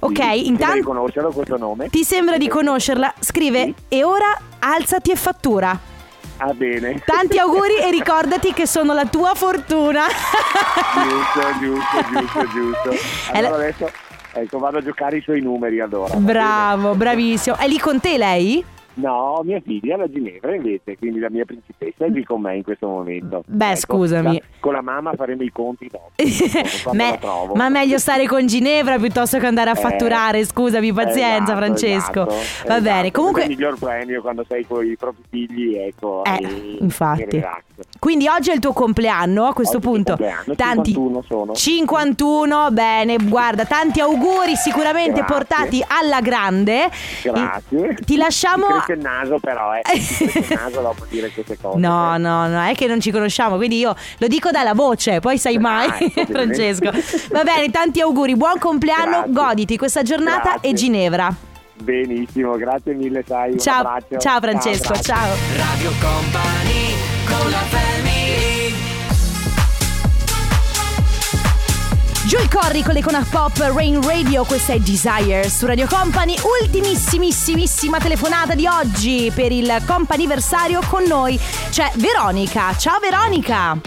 ok, 0.00 0.22
Sì, 0.32 0.46
intanto 0.46 0.84
conoscerlo 0.84 1.30
questo 1.30 1.56
nome? 1.56 1.88
ti 1.88 2.04
sembra 2.04 2.36
di 2.38 2.48
conoscerla, 2.48 3.14
scrive 3.20 3.64
Sì. 3.64 3.74
e 3.88 4.04
ora 4.04 4.26
alzati 4.60 5.10
e 5.10 5.16
fattura. 5.16 5.78
Ah, 6.38 6.52
bene. 6.52 7.02
Tanti 7.04 7.38
auguri 7.38 7.76
e 7.78 7.90
ricordati 7.90 8.52
che 8.52 8.66
sono 8.66 8.94
la 8.94 9.04
tua 9.06 9.34
fortuna. 9.34 10.04
giusto, 11.02 11.58
giusto, 11.60 11.98
giusto, 12.10 12.46
giusto. 12.48 13.06
Allora 13.36 13.54
adesso, 13.56 13.90
ecco, 14.32 14.58
vado 14.58 14.78
a 14.78 14.82
giocare 14.82 15.16
i 15.18 15.20
suoi 15.20 15.40
numeri 15.40 15.80
allora. 15.80 16.14
Bravo, 16.14 16.94
bravissimo. 16.94 17.56
È 17.56 17.66
lì 17.66 17.78
con 17.78 18.00
te 18.00 18.16
lei? 18.16 18.64
No, 18.98 19.40
mia 19.44 19.60
figlia 19.64 19.94
è 19.94 19.98
la 19.98 20.08
Ginevra 20.10 20.54
invece, 20.54 20.96
quindi 20.98 21.20
la 21.20 21.30
mia 21.30 21.44
principessa 21.44 22.04
è 22.04 22.08
lì 22.08 22.24
con 22.24 22.40
me 22.40 22.56
in 22.56 22.62
questo 22.64 22.88
momento. 22.88 23.42
Beh, 23.46 23.70
Ecco, 23.70 23.76
scusami. 23.78 24.42
con 24.60 24.72
la 24.72 24.82
mamma 24.82 25.12
faremo 25.14 25.42
i 25.42 25.50
conti 25.52 25.88
dopo. 25.90 26.10
Quando 26.82 27.02
Me- 27.02 27.18
ma 27.54 27.68
meglio 27.68 27.98
stare 27.98 28.26
con 28.26 28.44
Ginevra 28.46 28.98
piuttosto 28.98 29.38
che 29.38 29.46
andare 29.46 29.70
a 29.70 29.74
Eh, 29.76 29.80
fatturare. 29.80 30.44
Scusami, 30.44 30.92
pazienza, 30.92 31.42
esatto, 31.52 31.56
Francesco. 31.58 32.26
esatto, 32.28 32.34
Va 32.34 32.40
esatto. 32.76 32.82
bene. 32.82 33.10
Comunque, 33.12 33.44
Questo 33.44 33.62
è 33.62 33.66
il 33.66 33.70
miglior 33.70 33.78
premio 33.78 34.20
quando 34.20 34.44
sei 34.48 34.66
con 34.66 34.84
i 34.84 34.96
propri 34.96 35.22
figli, 35.30 35.74
ecco. 35.76 36.24
Eh, 36.24 36.38
e- 36.44 36.76
infatti. 36.80 37.22
e 37.36 37.46
quindi 38.00 38.26
oggi 38.26 38.50
è 38.50 38.54
il 38.54 38.60
tuo 38.60 38.72
compleanno. 38.72 39.44
A 39.46 39.52
questo 39.54 39.76
Oggi 39.76 39.86
punto, 39.86 40.16
tanti 40.56 40.92
51 40.92 41.22
sono. 41.28 41.52
51, 41.54 42.68
bene. 42.72 43.16
Guarda, 43.22 43.64
tanti 43.64 44.00
auguri 44.00 44.56
sicuramente 44.56 45.20
Grazie. 45.20 45.34
portati 45.34 45.84
alla 45.86 46.20
grande. 46.20 46.90
Grazie. 47.22 47.94
Ti 48.04 48.16
lasciamo. 48.16 48.66
Cresce 48.88 48.92
il 48.92 49.00
naso 49.00 49.38
però, 49.38 49.74
eh. 49.74 49.80
Cresce 49.82 50.24
il 50.24 50.46
naso 50.54 50.80
dopo 50.80 51.04
dire 51.08 51.28
queste 51.30 51.58
cose. 51.60 51.78
No, 51.78 52.16
no, 52.16 52.46
no, 52.48 52.64
è 52.64 52.74
che 52.74 52.86
non 52.86 53.00
ci 53.00 53.10
conosciamo, 53.10 53.56
quindi 53.56 53.78
io 53.78 53.94
lo 54.18 54.26
dico 54.26 54.50
dalla 54.50 54.74
voce, 54.74 55.20
poi 55.20 55.38
sai 55.38 55.58
mai, 55.58 55.88
Ah, 55.88 55.96
ecco. 56.14 56.24
Francesco. 56.32 56.90
Va 57.30 57.42
bene, 57.42 57.70
tanti 57.70 58.00
auguri, 58.00 58.36
buon 58.36 58.58
compleanno, 58.58 59.24
Grazie. 59.26 59.32
goditi 59.32 59.76
questa 59.76 60.02
giornata 60.02 60.52
Grazie. 60.52 60.70
e 60.70 60.72
Ginevra. 60.74 61.34
Benissimo, 61.80 62.56
grazie 62.56 62.92
mille, 62.94 63.22
sai. 63.26 63.58
Ciao, 63.58 63.98
ciao 64.18 64.40
Francesco, 64.40 64.88
grazie. 64.92 65.14
ciao. 65.14 65.28
Radio 65.56 65.90
Company 66.00 66.94
con 67.26 67.50
la 67.50 67.77
Joel 72.28 72.50
Corri 72.50 72.82
con 72.82 72.92
l'icona 72.92 73.26
pop 73.30 73.56
Rain 73.56 74.06
Radio, 74.06 74.44
questa 74.44 74.74
è 74.74 74.78
Desire 74.78 75.48
su 75.48 75.64
Radio 75.64 75.86
Company, 75.88 76.36
ultimissimissima 76.60 77.98
telefonata 77.98 78.54
di 78.54 78.66
oggi 78.66 79.32
per 79.34 79.50
il 79.50 79.74
companiversario 79.86 80.82
con 80.90 81.04
noi 81.04 81.40
c'è 81.70 81.90
Veronica. 81.94 82.74
Ciao 82.76 82.98
Veronica. 82.98 83.78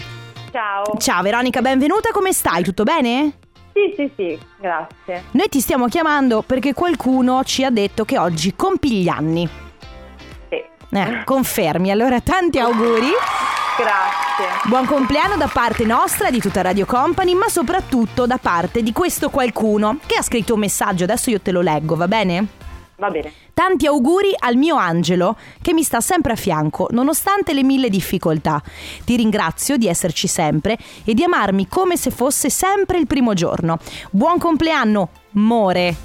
Ciao. 0.50 0.96
Ciao 0.98 1.22
Veronica, 1.22 1.60
benvenuta, 1.60 2.10
come 2.10 2.32
stai? 2.32 2.64
Tutto 2.64 2.82
bene? 2.82 3.38
Sì, 3.72 3.94
sì, 3.94 4.10
sì, 4.16 4.36
grazie. 4.58 5.26
Noi 5.30 5.48
ti 5.48 5.60
stiamo 5.60 5.86
chiamando 5.86 6.42
perché 6.42 6.74
qualcuno 6.74 7.44
ci 7.44 7.62
ha 7.62 7.70
detto 7.70 8.04
che 8.04 8.18
oggi 8.18 8.56
compi 8.56 9.02
gli 9.02 9.08
anni. 9.08 9.48
Sì. 10.48 10.60
Eh, 10.90 11.22
confermi, 11.24 11.92
allora 11.92 12.20
tanti 12.20 12.58
auguri. 12.58 13.10
Grazie. 13.76 14.68
Buon 14.68 14.84
compleanno 14.84 15.36
da 15.36 15.48
parte 15.48 15.86
nostra, 15.86 16.30
di 16.30 16.40
tutta 16.40 16.60
Radio 16.60 16.84
Company, 16.84 17.32
ma 17.32 17.48
soprattutto 17.48 18.26
da 18.26 18.36
parte 18.36 18.82
di 18.82 18.92
questo 18.92 19.30
qualcuno 19.30 19.98
che 20.04 20.16
ha 20.16 20.22
scritto 20.22 20.52
un 20.54 20.60
messaggio, 20.60 21.04
adesso 21.04 21.30
io 21.30 21.40
te 21.40 21.52
lo 21.52 21.62
leggo, 21.62 21.96
va 21.96 22.06
bene? 22.06 22.46
Va 22.96 23.08
bene. 23.08 23.32
Tanti 23.54 23.86
auguri 23.86 24.34
al 24.38 24.56
mio 24.56 24.76
angelo 24.76 25.38
che 25.62 25.72
mi 25.72 25.82
sta 25.82 26.00
sempre 26.00 26.32
a 26.32 26.36
fianco, 26.36 26.88
nonostante 26.90 27.54
le 27.54 27.62
mille 27.62 27.88
difficoltà. 27.88 28.62
Ti 29.04 29.16
ringrazio 29.16 29.78
di 29.78 29.86
esserci 29.88 30.26
sempre 30.26 30.76
e 31.04 31.14
di 31.14 31.24
amarmi 31.24 31.66
come 31.66 31.96
se 31.96 32.10
fosse 32.10 32.50
sempre 32.50 32.98
il 32.98 33.06
primo 33.06 33.32
giorno. 33.32 33.78
Buon 34.10 34.38
compleanno, 34.38 35.08
More. 35.30 35.96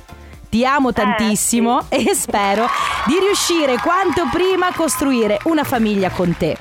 Ti 0.49 0.65
amo 0.65 0.93
tantissimo 0.93 1.87
e 1.89 2.15
spero 2.15 2.65
di 3.05 3.19
riuscire 3.19 3.77
quanto 3.79 4.23
prima 4.31 4.67
a 4.67 4.73
costruire 4.73 5.39
una 5.43 5.65
famiglia 5.65 6.09
con 6.09 6.33
te. 6.37 6.57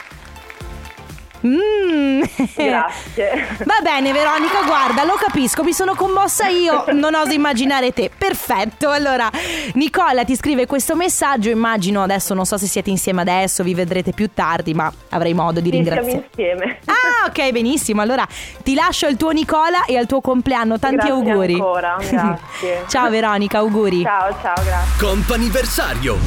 Mm. 1.44 2.22
Grazie. 2.54 3.46
Va 3.64 3.80
bene 3.82 4.12
Veronica, 4.12 4.62
guarda, 4.64 5.04
lo 5.04 5.14
capisco, 5.14 5.62
mi 5.64 5.72
sono 5.72 5.94
commossa 5.94 6.46
io, 6.48 6.84
non 6.92 7.14
oso 7.14 7.32
immaginare 7.32 7.92
te. 7.92 8.10
Perfetto, 8.16 8.90
allora 8.90 9.28
Nicola 9.74 10.24
ti 10.24 10.36
scrive 10.36 10.66
questo 10.66 10.94
messaggio, 10.94 11.50
immagino 11.50 12.02
adesso, 12.02 12.34
non 12.34 12.44
so 12.46 12.56
se 12.58 12.66
siete 12.66 12.90
insieme 12.90 13.20
adesso, 13.22 13.62
vi 13.62 13.74
vedrete 13.74 14.12
più 14.12 14.30
tardi, 14.32 14.74
ma 14.74 14.92
avrei 15.10 15.34
modo 15.34 15.60
di 15.60 15.70
Sì, 15.70 15.82
siamo 15.82 15.90
ringraziare. 16.00 16.26
insieme. 16.30 16.78
Ah, 16.86 17.26
ok, 17.28 17.50
benissimo. 17.52 18.00
Allora 18.02 18.26
ti 18.62 18.74
lascio 18.74 19.06
il 19.06 19.16
tuo 19.16 19.30
Nicola 19.30 19.84
e 19.86 19.96
al 19.96 20.06
tuo 20.06 20.20
compleanno 20.20 20.78
tanti 20.78 20.96
Grazie 21.06 21.12
auguri. 21.12 21.54
ancora, 21.54 21.96
grazie. 22.08 22.84
Ciao 22.88 23.10
Veronica, 23.10 23.58
auguri. 23.58 24.02
Ciao, 24.02 24.36
ciao, 24.40 24.54
grazie. 24.64 25.06
Comp'anniversario 25.06 26.18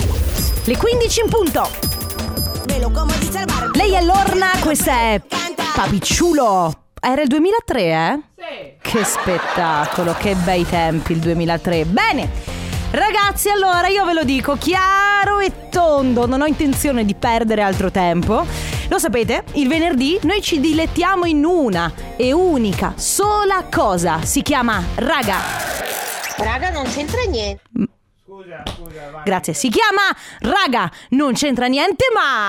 Le 0.66 0.78
15 0.78 1.20
in 1.22 1.30
punto. 1.30 1.70
Lei 3.79 3.93
è 3.93 4.01
Lorna, 4.03 4.48
questa 4.59 4.91
è 4.91 5.21
Papicciulo. 5.74 6.88
Era 7.00 7.21
il 7.21 7.29
2003, 7.29 7.81
eh? 7.81 8.19
Sì. 8.36 8.74
Che 8.81 9.05
spettacolo, 9.05 10.13
che 10.19 10.36
bei 10.36 10.65
tempi 10.67 11.13
il 11.13 11.19
2003. 11.19 11.86
Bene. 11.86 12.29
Ragazzi, 12.91 13.48
allora 13.50 13.88
io 13.88 14.03
ve 14.03 14.12
lo 14.12 14.25
dico 14.25 14.57
chiaro 14.57 15.39
e 15.39 15.69
tondo, 15.69 16.27
non 16.27 16.41
ho 16.41 16.45
intenzione 16.45 17.05
di 17.05 17.15
perdere 17.15 17.62
altro 17.62 17.89
tempo. 17.89 18.45
Lo 18.89 19.00
sapete, 19.00 19.45
il 19.53 19.69
venerdì 19.69 20.19
noi 20.24 20.41
ci 20.41 20.59
dilettiamo 20.59 21.24
in 21.24 21.45
una 21.45 21.89
e 22.17 22.33
unica 22.33 22.95
sola 22.98 23.63
cosa. 23.74 24.21
Si 24.24 24.41
chiama 24.41 24.83
raga. 24.95 25.38
Raga, 26.36 26.69
non 26.71 26.83
c'entra 26.83 27.21
niente. 27.29 27.62
Grazie, 29.25 29.53
si 29.53 29.69
chiama 29.69 30.15
raga. 30.39 30.89
Non 31.10 31.34
c'entra 31.34 31.67
niente, 31.67 32.05
ma 32.13 32.48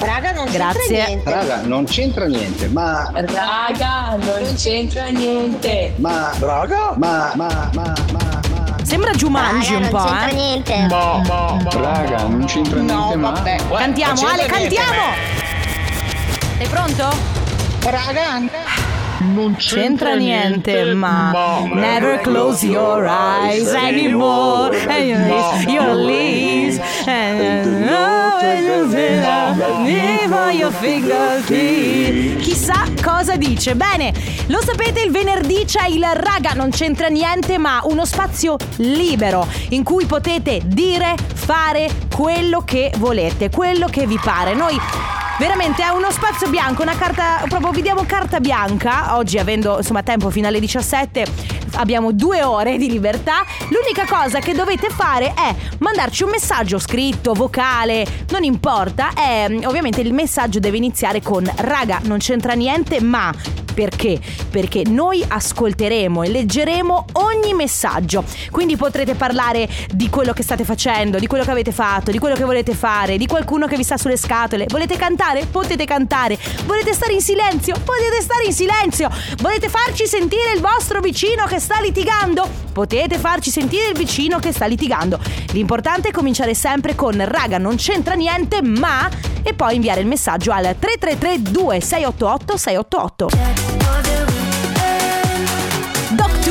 Raga, 0.00 0.32
non 0.32 0.50
Grazie. 0.50 1.04
c'entra 1.04 1.06
niente. 1.06 1.30
Raga, 1.30 1.60
non 1.62 1.84
c'entra 1.84 2.24
niente, 2.26 2.68
ma. 2.68 3.10
Raga, 3.14 4.16
non 4.16 4.54
c'entra 4.56 5.04
niente. 5.06 5.94
Ma. 5.96 6.32
Raga? 6.38 6.94
Ma, 6.96 7.32
ma, 7.36 7.70
ma, 7.72 7.94
ma, 8.12 8.40
ma. 8.50 8.76
sembra 8.82 9.12
Jumanji 9.12 9.74
un 9.74 9.88
po', 9.88 10.06
eh. 10.28 10.32
niente. 10.32 10.88
Raga, 10.88 12.22
non 12.22 12.44
c'entra 12.44 12.80
niente, 12.80 13.16
ma. 13.16 13.42
Cantiamo, 13.70 14.26
Ale, 14.26 14.46
cantiamo! 14.46 15.02
Sei 16.58 16.66
pronto? 16.68 17.08
Raga, 17.84 18.40
Non 19.32 19.56
c'entra 19.56 20.14
niente, 20.14 20.92
ma 20.94 21.32
never 21.72 22.20
close 22.20 22.64
your 22.64 23.06
eyes 23.06 23.72
anymore. 23.72 24.76
And 24.86 25.66
you 25.66 25.72
your 25.72 25.94
lips 25.94 26.78
and 27.06 27.88
your 30.52 30.72
fingertips. 30.72 32.42
Chissà 32.44 32.84
cosa 33.02 33.36
dice. 33.36 33.74
Bene, 33.74 34.12
lo 34.46 34.60
sapete, 34.60 35.02
il 35.02 35.10
venerdì 35.10 35.64
c'è 35.64 35.86
il 35.88 36.04
raga, 36.04 36.52
non 36.52 36.70
c'entra 36.70 37.08
niente, 37.08 37.58
ma 37.58 37.80
uno 37.84 38.04
spazio 38.04 38.56
libero 38.76 39.46
in 39.70 39.82
cui 39.82 40.04
potete 40.04 40.60
dire, 40.64 41.14
fare 41.34 41.88
quello 42.14 42.62
che 42.64 42.92
volete, 42.98 43.50
quello 43.50 43.86
che 43.86 44.06
vi 44.06 44.18
pare. 44.22 44.54
Noi 44.54 44.78
Veramente 45.38 45.82
è 45.82 45.88
uno 45.88 46.10
spazio 46.12 46.48
bianco, 46.48 46.82
una 46.82 46.96
carta, 46.96 47.42
proprio 47.48 47.72
vi 47.72 47.82
diamo 47.82 48.04
carta 48.06 48.38
bianca, 48.38 49.16
oggi 49.16 49.36
avendo 49.38 49.78
insomma 49.78 50.02
tempo 50.02 50.30
fino 50.30 50.46
alle 50.46 50.60
17 50.60 51.63
abbiamo 51.74 52.12
due 52.12 52.42
ore 52.42 52.76
di 52.76 52.90
libertà, 52.90 53.44
l'unica 53.68 54.06
cosa 54.06 54.40
che 54.40 54.54
dovete 54.54 54.88
fare 54.88 55.34
è 55.34 55.54
mandarci 55.78 56.24
un 56.24 56.30
messaggio 56.30 56.78
scritto, 56.78 57.32
vocale, 57.34 58.06
non 58.30 58.42
importa, 58.44 59.12
è, 59.14 59.46
ovviamente 59.64 60.00
il 60.00 60.12
messaggio 60.12 60.58
deve 60.58 60.76
iniziare 60.76 61.22
con 61.22 61.50
raga, 61.56 62.00
non 62.04 62.18
c'entra 62.18 62.54
niente 62.54 63.00
ma... 63.00 63.32
Perché? 63.74 64.20
Perché 64.50 64.84
noi 64.86 65.24
ascolteremo 65.26 66.22
e 66.22 66.28
leggeremo 66.28 67.06
ogni 67.14 67.54
messaggio. 67.54 68.24
Quindi 68.52 68.76
potrete 68.76 69.16
parlare 69.16 69.68
di 69.92 70.08
quello 70.08 70.32
che 70.32 70.44
state 70.44 70.62
facendo, 70.62 71.18
di 71.18 71.26
quello 71.26 71.42
che 71.42 71.50
avete 71.50 71.72
fatto, 71.72 72.12
di 72.12 72.20
quello 72.20 72.36
che 72.36 72.44
volete 72.44 72.72
fare, 72.72 73.16
di 73.16 73.26
qualcuno 73.26 73.66
che 73.66 73.76
vi 73.76 73.82
sta 73.82 73.96
sulle 73.96 74.16
scatole. 74.16 74.66
Volete 74.68 74.96
cantare? 74.96 75.46
Potete 75.46 75.86
cantare. 75.86 76.38
Volete 76.66 76.92
stare 76.92 77.14
in 77.14 77.20
silenzio? 77.20 77.74
Potete 77.84 78.20
stare 78.20 78.44
in 78.44 78.52
silenzio. 78.52 79.10
Volete 79.38 79.68
farci 79.68 80.06
sentire 80.06 80.52
il 80.54 80.60
vostro 80.60 81.00
vicino 81.00 81.44
che 81.46 81.58
sta 81.64 81.80
litigando? 81.80 82.46
Potete 82.74 83.16
farci 83.16 83.50
sentire 83.50 83.88
il 83.88 83.96
vicino 83.96 84.38
che 84.38 84.52
sta 84.52 84.66
litigando. 84.66 85.18
L'importante 85.52 86.08
è 86.08 86.12
cominciare 86.12 86.52
sempre 86.52 86.94
con 86.94 87.26
raga, 87.26 87.56
non 87.56 87.76
c'entra 87.76 88.12
niente, 88.12 88.60
ma 88.60 89.08
e 89.42 89.54
poi 89.54 89.76
inviare 89.76 90.02
il 90.02 90.06
messaggio 90.06 90.52
al 90.52 90.76
333 90.78 91.40
2688 91.40 92.56
688. 92.58 93.63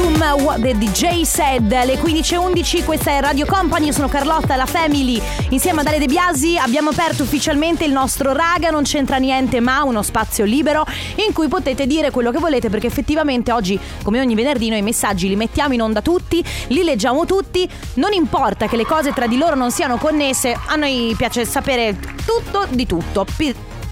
Doom, 0.04 0.44
What 0.44 0.60
the 0.60 0.78
DJ 0.78 1.22
Said, 1.22 1.70
le 1.70 1.96
15.11, 1.96 2.84
questa 2.84 3.12
è 3.12 3.22
Radio 3.22 3.46
Company, 3.46 3.86
io 3.86 3.92
sono 3.94 4.10
Carlotta, 4.10 4.58
la 4.58 4.66
Family, 4.66 5.22
insieme 5.50 5.80
ad 5.80 5.88
Ale 5.88 5.98
De 5.98 6.08
Biasi 6.08 6.58
abbiamo 6.58 6.90
aperto 6.90 7.24
ufficialmente 7.24 7.86
il 7.86 7.94
nostro 7.94 8.34
Raga, 8.34 8.70
non 8.70 8.84
c'entra 8.84 9.16
niente 9.16 9.62
ma 9.62 9.82
uno 9.84 10.02
spazio 10.02 10.44
libero 10.44 10.86
in 11.26 11.32
cui 11.32 11.48
potete 11.48 11.88
dire 11.88 12.12
quello 12.12 12.32
che 12.32 12.40
volete 12.40 12.70
perché 12.70 12.88
effettivamente 12.88 13.54
oggi, 13.54 13.80
come 14.04 14.20
ogni 14.20 14.36
venerdì, 14.36 14.68
noi 14.68 14.80
i 14.80 14.82
messaggi 14.84 15.30
li 15.30 15.38
mettiamo 15.38 15.74
in 15.74 15.82
onda 15.82 16.02
tutti, 16.02 16.44
li 16.68 16.84
leggiamo 16.84 17.26
tutti, 17.26 17.70
non 17.94 18.12
importa 18.12 18.68
che 18.68 18.76
le 18.76 18.86
cose 18.86 19.14
tra 19.14 19.26
di 19.26 19.38
loro 19.38 19.56
non 19.56 19.72
siano 19.72 19.96
connesse, 19.96 20.58
a 20.66 20.76
noi 20.76 21.14
piace 21.18 21.46
sapere 21.46 21.98
tutto 22.26 22.68
di 22.70 22.86
tutto. 22.86 23.26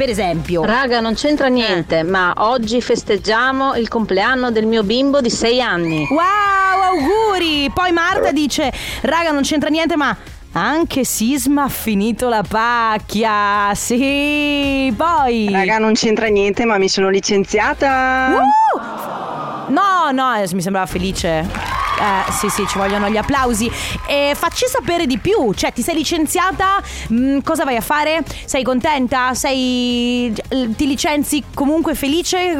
Per 0.01 0.10
esempio, 0.10 0.65
Raga, 0.65 1.00
non 1.00 1.13
c'entra 1.13 1.46
niente, 1.46 2.01
ma 2.01 2.34
oggi 2.38 2.81
festeggiamo 2.81 3.75
il 3.75 3.88
compleanno 3.88 4.50
del 4.50 4.65
mio 4.65 4.81
bimbo 4.81 5.22
di 5.22 5.29
6 5.29 5.62
anni. 5.62 6.08
Wow, 6.10 6.96
auguri! 6.96 7.70
Poi 7.72 7.91
Marta 7.91 8.31
dice: 8.31 8.74
Raga, 9.01 9.29
non 9.29 9.43
c'entra 9.43 9.70
niente, 9.70 9.96
ma. 9.96 10.17
Anche 10.53 11.03
Sisma 11.03 11.65
ha 11.65 11.70
finito 11.70 12.29
la 12.29 12.41
pacchia. 12.41 13.75
Sì, 13.75 14.91
poi. 14.98 15.50
Raga, 15.51 15.77
non 15.77 15.93
c'entra 15.93 16.25
niente, 16.29 16.65
ma 16.65 16.79
mi 16.79 16.89
sono 16.89 17.10
licenziata. 17.10 18.29
Uh! 18.31 19.72
No, 19.72 20.10
no, 20.12 20.34
eh, 20.34 20.50
mi 20.51 20.63
sembrava 20.63 20.88
felice. 20.88 21.80
Eh, 22.01 22.31
sì, 22.31 22.50
sì, 22.50 22.65
ci 22.67 22.79
vogliono 22.79 23.10
gli 23.10 23.17
applausi. 23.17 23.72
E 24.08 24.34
facci 24.36 24.65
sapere 24.67 25.05
di 25.05 25.20
più. 25.20 25.53
Cioè, 25.53 25.72
ti 25.72 25.84
sei 25.84 25.96
licenziata? 25.96 26.81
Mm, 27.13 27.39
cosa 27.43 27.63
vai 27.63 27.75
a 27.75 27.81
fare? 27.81 28.24
Sei 28.46 28.63
contenta? 28.63 29.36
Sei. 29.36 30.34
ti 30.75 30.88
licenzi 30.88 31.43
comunque 31.53 31.93
felice? 31.93 32.53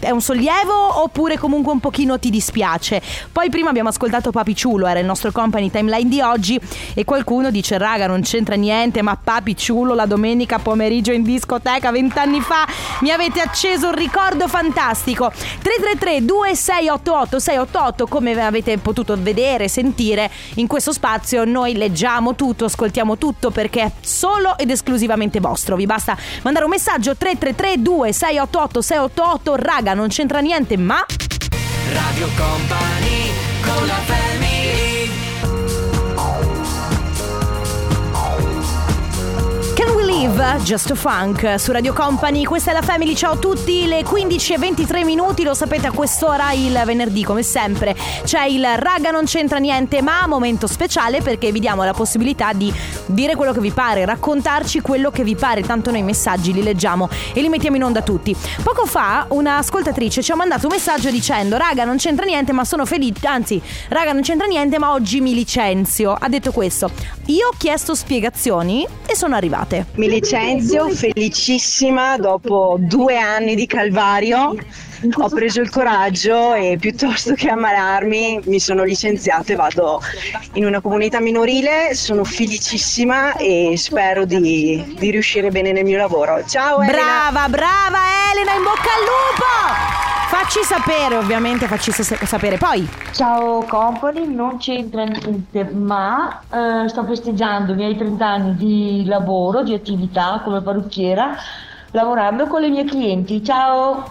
È 0.00 0.10
un 0.10 0.20
sollievo? 0.20 1.02
Oppure 1.02 1.36
comunque 1.38 1.72
un 1.72 1.80
pochino 1.80 2.18
ti 2.18 2.30
dispiace? 2.30 3.02
Poi 3.30 3.50
prima 3.50 3.68
abbiamo 3.68 3.90
ascoltato 3.90 4.30
Papi 4.30 4.56
Ciulo, 4.56 4.86
era 4.86 4.98
il 4.98 5.06
nostro 5.06 5.30
company 5.30 5.70
timeline 5.70 6.08
di 6.08 6.22
oggi. 6.22 6.58
E 6.94 7.04
qualcuno 7.04 7.50
dice: 7.50 7.76
Raga, 7.76 8.06
non 8.06 8.22
c'entra 8.22 8.54
niente, 8.54 9.02
ma 9.02 9.18
Papi 9.22 9.54
Ciulo 9.56 9.92
la 9.92 10.06
domenica 10.06 10.58
pomeriggio 10.58 11.12
in 11.12 11.22
discoteca 11.22 11.90
vent'anni 11.90 12.40
fa 12.40 12.66
mi 13.00 13.10
avete 13.10 13.40
acceso 13.40 13.88
un 13.88 13.94
ricordo 13.94 14.48
fantastico. 14.48 15.30
333 15.30 16.24
2688 16.24 17.38
688 17.38 18.06
come 18.06 18.34
avete 18.54 18.78
potuto 18.78 19.16
vedere, 19.18 19.68
sentire 19.68 20.30
in 20.54 20.66
questo 20.66 20.92
spazio. 20.92 21.44
Noi 21.44 21.74
leggiamo 21.74 22.34
tutto, 22.36 22.66
ascoltiamo 22.66 23.18
tutto 23.18 23.50
perché 23.50 23.82
è 23.82 23.90
solo 24.00 24.56
ed 24.56 24.70
esclusivamente 24.70 25.40
vostro. 25.40 25.76
Vi 25.76 25.86
basta 25.86 26.16
mandare 26.42 26.64
un 26.64 26.70
messaggio 26.70 27.16
333 27.16 27.82
2688 27.82 28.80
688 28.80 29.56
raga, 29.56 29.94
non 29.94 30.08
c'entra 30.08 30.38
niente, 30.38 30.76
ma 30.76 31.04
Radio 31.92 32.28
Company 32.36 33.32
con 33.62 33.86
la 33.86 33.94
family 33.94 34.43
live? 40.26 40.54
Just 40.64 40.90
a 40.90 40.94
Funk 40.94 41.56
su 41.58 41.72
Radio 41.72 41.92
Company. 41.92 42.44
Questa 42.44 42.70
è 42.70 42.74
la 42.74 42.80
Family. 42.80 43.14
Ciao 43.14 43.32
a 43.32 43.36
tutti. 43.36 43.86
Le 43.86 44.02
15 44.02 44.54
e 44.54 44.58
23 44.58 45.04
minuti. 45.04 45.42
Lo 45.42 45.52
sapete 45.52 45.88
a 45.88 45.92
quest'ora 45.92 46.52
il 46.52 46.80
venerdì, 46.86 47.22
come 47.22 47.42
sempre. 47.42 47.94
C'è 48.24 48.44
il 48.46 48.66
raga, 48.76 49.10
non 49.10 49.24
c'entra 49.24 49.58
niente, 49.58 50.00
ma 50.00 50.26
momento 50.26 50.66
speciale 50.66 51.20
perché 51.20 51.52
vi 51.52 51.60
diamo 51.60 51.84
la 51.84 51.92
possibilità 51.92 52.54
di 52.54 52.72
dire 53.06 53.36
quello 53.36 53.52
che 53.52 53.60
vi 53.60 53.72
pare, 53.72 54.06
raccontarci 54.06 54.80
quello 54.80 55.10
che 55.10 55.22
vi 55.22 55.36
pare. 55.36 55.62
Tanto 55.62 55.90
noi 55.90 56.02
messaggi 56.02 56.54
li 56.54 56.62
leggiamo 56.62 57.10
e 57.34 57.42
li 57.42 57.50
mettiamo 57.50 57.76
in 57.76 57.84
onda 57.84 58.00
tutti. 58.00 58.34
Poco 58.62 58.86
fa 58.86 59.26
un'ascoltatrice 59.28 60.22
ci 60.22 60.32
ha 60.32 60.36
mandato 60.36 60.66
un 60.66 60.72
messaggio 60.72 61.10
dicendo: 61.10 61.58
Raga, 61.58 61.84
non 61.84 61.96
c'entra 61.96 62.24
niente, 62.24 62.52
ma 62.52 62.64
sono 62.64 62.86
felice. 62.86 63.26
Anzi, 63.26 63.60
raga, 63.88 64.12
non 64.12 64.22
c'entra 64.22 64.46
niente, 64.46 64.78
ma 64.78 64.92
oggi 64.92 65.20
mi 65.20 65.34
licenzio. 65.34 66.16
Ha 66.18 66.28
detto 66.28 66.52
questo. 66.52 66.90
Io 67.26 67.48
ho 67.48 67.54
chiesto 67.58 67.94
spiegazioni 67.94 68.86
e 69.06 69.14
sono 69.14 69.34
arrivate. 69.34 69.86
Mi 69.96 70.08
licenzio, 70.14 70.88
felicissima, 70.90 72.16
dopo 72.16 72.76
due 72.78 73.18
anni 73.18 73.56
di 73.56 73.66
calvario 73.66 74.54
ho 75.16 75.28
preso 75.28 75.60
il 75.60 75.68
coraggio 75.70 76.54
e 76.54 76.76
piuttosto 76.80 77.34
che 77.34 77.48
ammalarmi 77.48 78.40
mi 78.44 78.58
sono 78.58 78.84
licenziata 78.84 79.52
e 79.52 79.56
vado 79.56 80.00
in 80.52 80.64
una 80.64 80.80
comunità 80.80 81.20
minorile, 81.20 81.94
sono 81.94 82.24
felicissima 82.24 83.34
e 83.36 83.74
spero 83.76 84.24
di, 84.24 84.94
di 84.96 85.10
riuscire 85.10 85.50
bene 85.50 85.72
nel 85.72 85.84
mio 85.84 85.98
lavoro. 85.98 86.42
Ciao 86.46 86.80
Elena! 86.80 87.30
Brava, 87.30 87.48
brava 87.48 87.98
Elena, 88.32 88.54
in 88.54 88.62
bocca 88.62 88.90
al 88.94 89.02
lupo! 89.02 90.03
Facci 90.28 90.62
sapere, 90.62 91.16
ovviamente, 91.16 91.66
facci 91.66 91.92
sa- 91.92 92.24
sapere. 92.24 92.56
Poi, 92.58 92.88
Ciao 93.12 93.62
company, 93.68 94.26
non 94.26 94.58
c'entra 94.58 95.04
niente, 95.04 95.64
ma 95.64 96.40
eh, 96.50 96.88
sto 96.88 97.04
festeggiando 97.04 97.72
i 97.72 97.76
miei 97.76 97.96
30 97.96 98.26
anni 98.26 98.54
di 98.56 99.04
lavoro, 99.06 99.62
di 99.62 99.74
attività 99.74 100.40
come 100.42 100.60
parrucchiera, 100.60 101.36
lavorando 101.92 102.46
con 102.46 102.60
le 102.60 102.68
mie 102.68 102.84
clienti. 102.84 103.44
Ciao! 103.44 104.10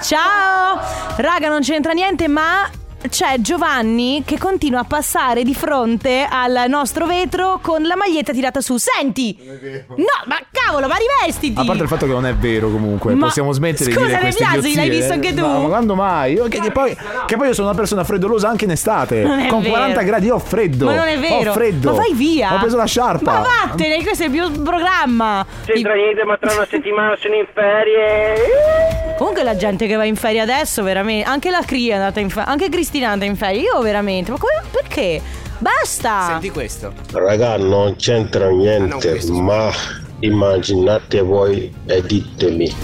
ciao! 0.00 0.78
Raga, 1.16 1.48
non 1.48 1.60
c'entra 1.60 1.92
niente, 1.92 2.28
ma 2.28 2.68
c'è 3.08 3.36
Giovanni 3.38 4.22
che 4.24 4.38
continua 4.38 4.80
a 4.80 4.84
passare 4.84 5.42
di 5.42 5.54
fronte 5.54 6.26
al 6.28 6.64
nostro 6.68 7.06
vetro 7.06 7.58
con 7.60 7.82
la 7.82 7.96
maglietta 7.96 8.32
tirata 8.32 8.60
su. 8.60 8.76
Senti! 8.76 9.36
No, 9.88 10.04
ma 10.26 10.38
cavolo, 10.50 10.86
ma 10.88 10.94
rivestiti! 10.96 11.60
A 11.60 11.64
parte 11.64 11.82
il 11.82 11.88
fatto 11.88 12.06
che 12.06 12.12
non 12.12 12.26
è 12.26 12.34
vero 12.34 12.70
comunque, 12.70 13.14
Ma- 13.14 13.26
possiamo 13.26 13.52
smettere 13.52 13.90
Scusa, 13.92 14.00
di 14.00 14.06
dire 14.06 14.20
queste 14.20 14.44
idiozie. 14.44 14.74
l'hai 14.74 14.88
visto 14.88 15.12
anche 15.12 15.34
tu? 15.34 15.40
No, 15.40 15.60
ma 15.60 15.68
quando 15.68 15.94
mai? 15.94 16.32
Io, 16.34 16.48
che, 16.48 16.60
che 16.60 16.70
poi, 16.70 16.96
che 17.26 17.36
poi 17.36 17.48
io 17.48 17.52
sono 17.54 17.68
una 17.68 17.76
persona 17.76 18.04
freddolosa 18.04 18.48
anche 18.48 18.64
in 18.64 18.70
estate. 18.70 19.22
Non 19.22 19.38
è 19.38 19.48
Con 19.48 19.60
vero. 19.60 19.74
40 19.74 20.02
gradi 20.02 20.26
io 20.26 20.34
ho 20.36 20.38
freddo. 20.38 20.86
Ma 20.86 20.94
non 20.94 21.06
è 21.08 21.18
vero! 21.18 21.50
Ho 21.50 21.52
freddo. 21.54 21.90
Ma 21.90 21.96
vai 21.96 22.14
via! 22.14 22.54
Ho 22.54 22.58
preso 22.58 22.76
la 22.76 22.86
sciarpa. 22.86 23.32
Ma 23.32 23.44
vattene, 23.66 24.02
questo 24.02 24.22
è 24.22 24.26
il 24.26 24.32
mio 24.32 24.50
programma! 24.50 25.44
C'entra 25.66 25.94
niente, 25.94 26.24
ma 26.24 26.36
tra 26.38 26.54
una 26.54 26.66
settimana 26.66 27.14
sono 27.20 27.34
in 27.34 27.46
ferie. 27.52 28.34
Comunque 29.18 29.42
la 29.42 29.56
gente 29.56 29.86
che 29.86 29.94
va 29.94 30.04
in 30.04 30.16
ferie 30.16 30.40
adesso, 30.40 30.82
veramente. 30.82 31.28
Anche 31.28 31.50
la 31.50 31.62
Cri 31.64 31.88
è 31.88 31.92
andata 31.94 32.18
in 32.20 32.30
ferie. 32.30 32.50
Anche 32.50 32.68
Cristina 32.68 32.92
andata 33.02 33.24
in 33.24 33.36
ferie. 33.36 33.62
Io 33.62 33.80
veramente. 33.80 34.30
Ma 34.30 34.38
come? 34.38 34.62
Perché? 34.70 35.20
Basta! 35.58 36.26
Senti 36.26 36.50
questo. 36.50 36.92
Raga, 37.12 37.56
non 37.56 37.96
c'entra 37.96 38.48
niente, 38.48 39.20
ma 39.30 39.70
immaginate 40.20 41.22
voi 41.22 41.72
e 41.86 42.02
ditemi. 42.02 42.74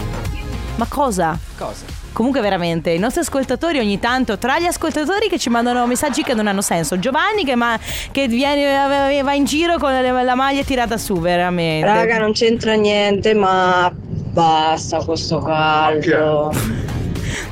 Ma 0.76 0.86
cosa? 0.88 1.38
Cosa? 1.58 1.98
Comunque 2.12 2.40
veramente, 2.40 2.90
i 2.90 2.98
nostri 2.98 3.20
ascoltatori 3.20 3.78
ogni 3.78 4.00
tanto, 4.00 4.36
tra 4.36 4.58
gli 4.58 4.66
ascoltatori 4.66 5.28
che 5.28 5.38
ci 5.38 5.48
mandano 5.48 5.86
messaggi 5.86 6.22
che 6.22 6.34
non 6.34 6.48
hanno 6.48 6.60
senso, 6.60 6.98
Giovanni 6.98 7.44
che, 7.44 7.54
ma, 7.54 7.78
che 8.10 8.26
viene, 8.26 9.22
va 9.22 9.32
in 9.32 9.44
giro 9.44 9.78
con 9.78 9.92
la, 9.92 10.22
la 10.22 10.34
maglia 10.34 10.62
tirata 10.64 10.96
su, 10.96 11.20
veramente. 11.20 11.86
Raga, 11.86 12.18
non 12.18 12.32
c'entra 12.32 12.74
niente, 12.74 13.32
ma 13.34 13.92
basta 13.94 14.98
questo 15.04 15.38
caldo. 15.38 16.52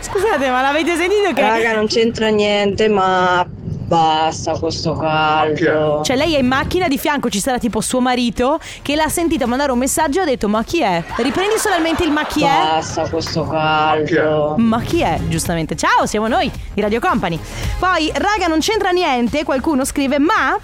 Scusate, 0.01 0.51
ma 0.51 0.63
l'avete 0.63 0.97
sentito 0.97 1.33
che... 1.33 1.41
Raga, 1.41 1.75
non 1.75 1.87
c'entra 1.87 2.29
niente, 2.29 2.89
ma 2.89 3.47
basta 3.89 4.59
questo 4.59 4.93
caldo. 4.93 6.03
Cioè 6.05 6.15
lei 6.15 6.35
è 6.35 6.39
in 6.39 6.47
macchina, 6.47 6.89
di 6.89 6.99
fianco 6.99 7.31
ci 7.31 7.41
sarà 7.41 7.59
tipo 7.59 7.81
suo 7.81 8.01
marito 8.01 8.61
che 8.83 8.95
l'ha 8.95 9.09
sentito 9.09 9.47
mandare 9.47 9.73
un 9.73 9.79
messaggio 9.79 10.21
e 10.21 10.23
ha 10.23 10.27
detto 10.27 10.49
ma 10.49 10.63
chi 10.63 10.83
è? 10.83 11.03
Riprendi 11.17 11.57
solamente 11.59 12.05
il 12.05 12.11
ma 12.13 12.27
chi 12.27 12.45
è? 12.45 12.47
Basta 12.47 13.09
questo 13.09 13.47
caldo. 13.47 14.55
Ma 14.59 14.81
chi 14.83 15.01
è? 15.01 15.19
Giustamente. 15.29 15.75
Ciao, 15.75 16.05
siamo 16.05 16.29
noi 16.29 16.51
di 16.75 16.81
Radio 16.81 17.01
Company. 17.01 17.39
Poi, 17.79 18.13
raga, 18.15 18.47
non 18.47 18.61
c'entra 18.61 18.91
niente. 18.91 19.43
Qualcuno 19.43 19.85
scrive: 19.85 20.19
Ma 20.19 20.57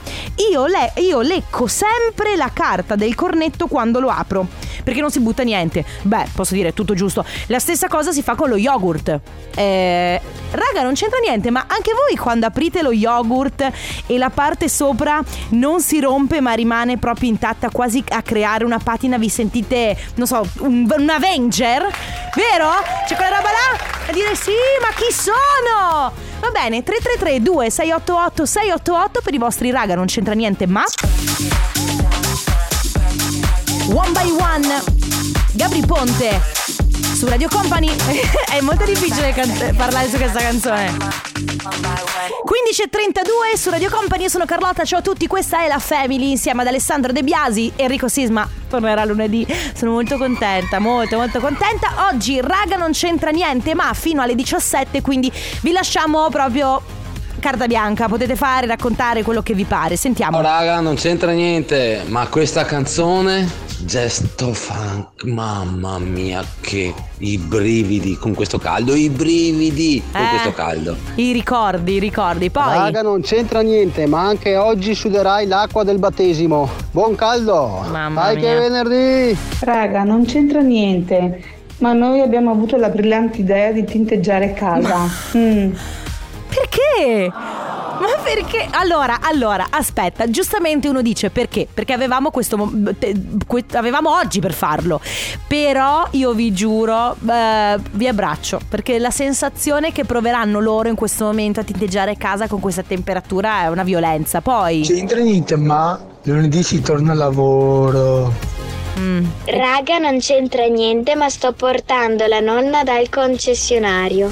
io, 0.51 0.67
le- 0.67 0.93
io 0.97 1.23
lecco 1.23 1.67
sempre 1.67 2.37
la 2.37 2.51
carta 2.53 2.95
del 2.95 3.15
cornetto 3.15 3.67
quando 3.67 4.01
lo 4.01 4.11
apro. 4.11 4.47
Perché 4.85 5.01
non 5.01 5.11
si 5.11 5.21
butta 5.21 5.43
niente. 5.43 5.83
Beh, 6.03 6.27
posso 6.35 6.53
dire, 6.53 6.75
tutto 6.75 6.93
giusto. 6.93 7.25
La 7.47 7.59
stessa 7.59 7.89
cosa 7.89 8.13
si 8.13 8.23
fa 8.23 8.35
con 8.35 8.51
lo 8.51 8.57
yogurt. 8.57 9.19
Eh, 9.55 10.21
raga, 10.51 10.83
non 10.83 10.93
c'entra 10.93 11.19
niente, 11.21 11.51
ma 11.51 11.65
anche 11.67 11.93
voi 11.93 12.17
quando 12.17 12.45
aprite 12.45 12.83
lo 12.83 12.93
yogurt 12.93 13.13
e 14.07 14.19
la 14.19 14.31
parte 14.31 14.69
sopra 14.69 15.23
non 15.51 15.81
si 15.81 16.01
rompe 16.01 16.41
ma 16.41 16.53
rimane 16.53 16.99
proprio 16.99 17.29
intatta, 17.29 17.71
quasi 17.71 18.03
a 18.09 18.23
creare 18.23 18.65
una 18.65 18.79
patina, 18.79 19.19
vi 19.19 19.29
sentite, 19.29 19.97
non 20.17 20.27
so, 20.27 20.47
un, 20.61 20.91
un 20.97 21.09
Avenger? 21.11 21.83
Vero? 22.35 22.71
C'è 23.07 23.15
quella 23.17 23.37
roba 23.37 23.49
là? 23.49 24.09
A 24.09 24.13
dire 24.13 24.35
sì, 24.35 24.53
ma 24.81 24.89
chi 24.95 25.13
sono? 25.13 26.13
Va 26.41 26.51
bene, 26.53 26.83
333 26.83 27.41
2688 27.43 28.45
688 28.45 29.21
per 29.23 29.35
i 29.35 29.39
vostri 29.39 29.71
raga, 29.71 29.95
non 29.95 30.07
c'entra 30.07 30.35
niente, 30.35 30.67
ma 30.67 30.85
One 33.93 34.11
by 34.11 34.31
One 34.31 34.83
Gabri 35.53 35.85
Ponte 35.87 36.54
su 37.25 37.31
Radio 37.31 37.49
Company. 37.49 37.89
È 38.51 38.61
molto 38.61 38.85
difficile 38.85 39.33
can- 39.33 39.75
parlare 39.77 40.09
su 40.09 40.17
questa 40.17 40.41
canzone. 40.41 40.93
15.32 40.93 43.57
su 43.57 43.71
Radio 43.71 43.91
Company, 43.91 44.29
sono 44.29 44.45
Carlotta, 44.45 44.85
ciao 44.85 44.99
a 44.99 45.03
tutti, 45.03 45.27
questa 45.27 45.65
è 45.65 45.69
la 45.69 45.79
Family 45.79 46.31
insieme 46.31 46.61
ad 46.61 46.69
Alessandro 46.69 47.13
De 47.13 47.23
Biasi, 47.23 47.73
Enrico 47.77 48.09
Sisma 48.09 48.47
tornerà 48.69 49.05
lunedì, 49.05 49.47
sono 49.75 49.93
molto 49.93 50.19
contenta, 50.19 50.79
molto 50.79 51.17
molto 51.17 51.41
contenta, 51.41 52.11
oggi 52.13 52.41
raga 52.41 52.77
non 52.77 52.93
c'entra 52.93 53.31
niente 53.31 53.75
ma 53.75 53.93
fino 53.95 54.21
alle 54.21 54.35
17 54.35 55.01
quindi 55.01 55.33
vi 55.61 55.73
lasciamo 55.73 56.29
proprio 56.29 56.83
carta 57.41 57.67
bianca, 57.67 58.09
potete 58.09 58.37
fare, 58.37 58.67
raccontare 58.67 59.23
quello 59.23 59.43
che 59.43 59.53
vi 59.53 59.65
pare. 59.65 59.97
Sentiamo. 59.97 60.39
Oh, 60.39 60.41
raga, 60.41 60.81
non 60.81 60.95
c'entra 60.95 61.33
niente, 61.33 62.03
ma 62.07 62.27
questa 62.29 62.65
canzone, 62.65 63.47
gesto 63.85 64.53
funk, 64.53 65.25
mamma 65.25 65.99
mia, 65.99 66.45
che 66.61 66.95
i 67.19 67.37
brividi 67.39 68.17
con 68.17 68.33
questo 68.35 68.59
caldo, 68.59 68.95
i 68.95 69.11
brividi 69.11 70.03
con 70.13 70.23
Eh. 70.23 70.29
questo 70.31 70.53
caldo. 70.53 70.97
I 71.17 71.33
ricordi, 71.33 71.95
i 71.95 71.99
ricordi. 71.99 72.51
Poi. 72.51 72.63
Raga, 72.75 73.03
non 73.03 73.21
c'entra 73.23 73.61
niente, 73.61 74.07
ma 74.07 74.21
anche 74.27 74.57
oggi 74.57 74.95
suderai 74.95 75.47
l'acqua 75.47 75.85
del 75.85 75.99
battesimo. 75.99 76.69
Buon 76.91 77.15
caldo! 77.15 77.85
Mamma 77.91 78.25
Dai 78.33 78.37
che 78.41 78.49
è 78.57 78.59
mia. 78.59 78.69
venerdì! 78.69 79.37
Raga, 79.61 80.03
non 80.05 80.25
c'entra 80.25 80.61
niente, 80.61 81.43
ma 81.79 81.93
noi 81.93 82.21
abbiamo 82.21 82.51
avuto 82.53 82.77
la 82.77 82.89
brillante 82.89 83.39
idea 83.41 83.73
di 83.73 83.85
tinteggiare 83.85 84.53
casa. 84.55 85.09
Mm. 85.37 85.73
Perché? 86.49 87.33
Ma 88.05 88.23
perché? 88.23 88.67
Allora, 88.71 89.19
allora, 89.23 89.67
aspetta, 89.71 90.29
giustamente 90.29 90.89
uno 90.89 91.01
dice 91.03 91.31
perché? 91.31 91.67
Perché 91.73 91.93
avevamo 91.93 92.31
questo 92.31 92.57
mo- 92.57 92.71
te- 92.99 93.15
que- 93.47 93.65
avevamo 93.73 94.15
oggi 94.15 94.41
per 94.41 94.53
farlo. 94.53 95.01
Però 95.47 96.07
io 96.11 96.33
vi 96.33 96.53
giuro, 96.53 97.17
eh, 97.27 97.79
vi 97.93 98.07
abbraccio, 98.09 98.61
perché 98.69 98.99
la 98.99 99.11
sensazione 99.11 99.93
che 99.93 100.05
proveranno 100.05 100.61
loro 100.61 100.89
in 100.89 100.95
questo 100.95 101.25
momento 101.25 101.61
a 101.61 101.65
tinteggiare 101.65 102.17
casa 102.17 102.47
con 102.47 102.61
questa 102.61 102.83
temperatura 102.83 103.63
è 103.63 103.69
una 103.69 103.83
violenza. 103.85 104.41
Poi 104.41 104.83
C'entra 104.83 105.21
niente, 105.21 105.57
ma 105.57 105.99
lunedì 106.25 106.63
si 106.63 106.81
torna 106.81 107.13
al 107.13 107.19
lavoro. 107.19 108.33
Mm. 108.99 109.25
Raga, 109.47 109.99
non 109.99 110.19
c'entra 110.19 110.67
niente, 110.67 111.17
ma 111.17 111.29
sto 111.29 111.53
portando 111.53 112.27
la 112.27 112.41
nonna 112.41 112.85
dal 112.85 113.09
concessionario. 113.09 114.31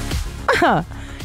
Ah, 0.61 0.83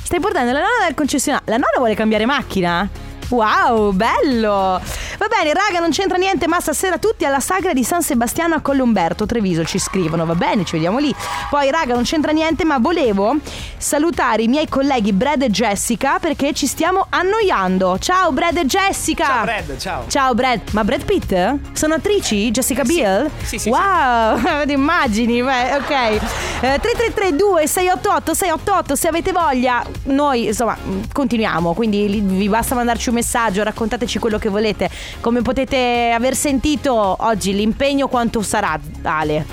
stai 0.08 0.20
portando 0.20 0.52
la 0.52 0.60
nonna 0.60 0.84
dal 0.84 0.94
concessionario. 0.94 1.46
La 1.50 1.58
nonna 1.58 1.76
vuole 1.76 1.94
cambiare 1.94 2.24
macchina? 2.24 2.88
Wow, 3.30 3.92
bello! 3.92 4.80
Va 5.18 5.26
bene, 5.28 5.52
raga, 5.52 5.80
non 5.80 5.90
c'entra 5.90 6.16
niente, 6.16 6.46
ma 6.46 6.60
stasera 6.60 6.96
tutti 6.96 7.26
alla 7.26 7.40
sagra 7.40 7.74
di 7.74 7.84
San 7.84 8.02
Sebastiano 8.02 8.54
a 8.54 8.60
Collumberto, 8.60 9.26
Treviso, 9.26 9.64
ci 9.64 9.78
scrivono, 9.78 10.24
va 10.24 10.34
bene, 10.34 10.64
ci 10.64 10.72
vediamo 10.72 10.98
lì. 10.98 11.14
Poi, 11.50 11.70
raga, 11.70 11.92
non 11.92 12.04
c'entra 12.04 12.32
niente, 12.32 12.64
ma 12.64 12.78
volevo 12.78 13.36
salutare 13.76 14.42
i 14.42 14.48
miei 14.48 14.66
colleghi 14.68 15.12
Brad 15.12 15.42
e 15.42 15.50
Jessica 15.50 16.18
perché 16.18 16.54
ci 16.54 16.66
stiamo 16.66 17.06
annoiando. 17.10 17.98
Ciao 17.98 18.32
Brad 18.32 18.56
e 18.56 18.64
Jessica! 18.64 19.24
Ciao 19.24 19.44
Brad, 19.44 19.76
ciao. 19.76 20.04
Ciao 20.08 20.34
Brad, 20.34 20.60
ma 20.70 20.84
Brad 20.84 21.04
Pitt? 21.04 21.56
Sono 21.72 21.94
attrici? 21.94 22.50
Jessica 22.50 22.82
Biel? 22.82 23.30
Sì, 23.42 23.58
sì, 23.58 23.68
Wow, 23.68 24.38
ti 24.64 24.72
immagini, 24.72 25.42
beh, 25.42 25.74
ok. 25.76 25.90
Eh, 25.90 26.78
3332 26.80 27.66
688 27.66 28.34
688 28.34 28.96
se 28.96 29.08
avete 29.08 29.32
voglia, 29.32 29.84
noi 30.04 30.46
insomma 30.46 30.76
continuiamo, 31.12 31.74
quindi 31.74 32.22
vi 32.24 32.48
basta 32.48 32.74
mandarci 32.74 33.10
un 33.10 33.16
messaggio, 33.18 33.62
raccontateci 33.64 34.18
quello 34.18 34.38
che 34.38 34.48
volete. 34.48 34.88
Come 35.20 35.42
potete 35.42 36.12
aver 36.14 36.36
sentito 36.36 36.92
oggi 36.94 37.52
l'impegno 37.52 38.06
quanto 38.06 38.42
sarà, 38.42 38.78
Ale? 39.02 39.44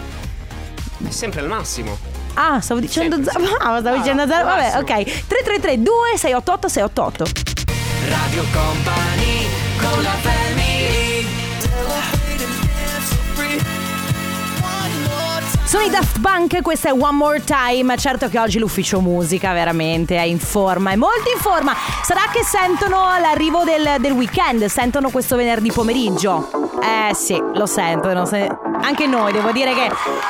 È 1.05 1.09
sempre 1.09 1.41
al 1.41 1.47
massimo. 1.47 1.97
Ah, 2.35 2.59
stavo 2.59 2.79
dicendo 2.79 3.15
zero. 3.23 3.55
Ah, 3.59 3.79
stavo 3.79 3.97
dicendo 3.97 4.27
zero. 4.27 4.45
Vabbè, 4.45 4.77
ok. 4.77 5.25
3332 5.27 6.17
688 6.17 6.67
688. 6.67 7.25
Radio 8.07 8.43
Company 8.51 9.47
con 9.79 10.03
la 10.03 10.09
family 10.21 10.64
Sono 15.75 15.87
i 15.87 15.89
Daft 15.89 16.21
Punk, 16.21 16.61
questa 16.61 16.87
è 16.87 16.93
One 16.93 17.17
More 17.17 17.43
Time. 17.43 17.97
Certo 17.97 18.29
che 18.29 18.39
oggi 18.39 18.59
l'ufficio 18.59 19.01
musica 19.01 19.51
veramente 19.51 20.15
è 20.15 20.21
in 20.21 20.39
forma, 20.39 20.91
è 20.91 20.95
molto 20.95 21.29
in 21.29 21.37
forma. 21.37 21.73
Sarà 22.01 22.21
che 22.31 22.45
sentono 22.45 22.95
l'arrivo 23.19 23.65
del, 23.65 23.97
del 23.99 24.13
weekend, 24.13 24.63
sentono 24.67 25.09
questo 25.09 25.35
venerdì 25.35 25.73
pomeriggio. 25.73 26.49
Eh 26.81 27.13
sì, 27.13 27.37
lo 27.55 27.65
sentono. 27.65 28.25
se- 28.25 28.47
Anche 28.81 29.07
noi, 29.07 29.31
devo 29.31 29.51
dire 29.51 29.73
che 29.73 29.81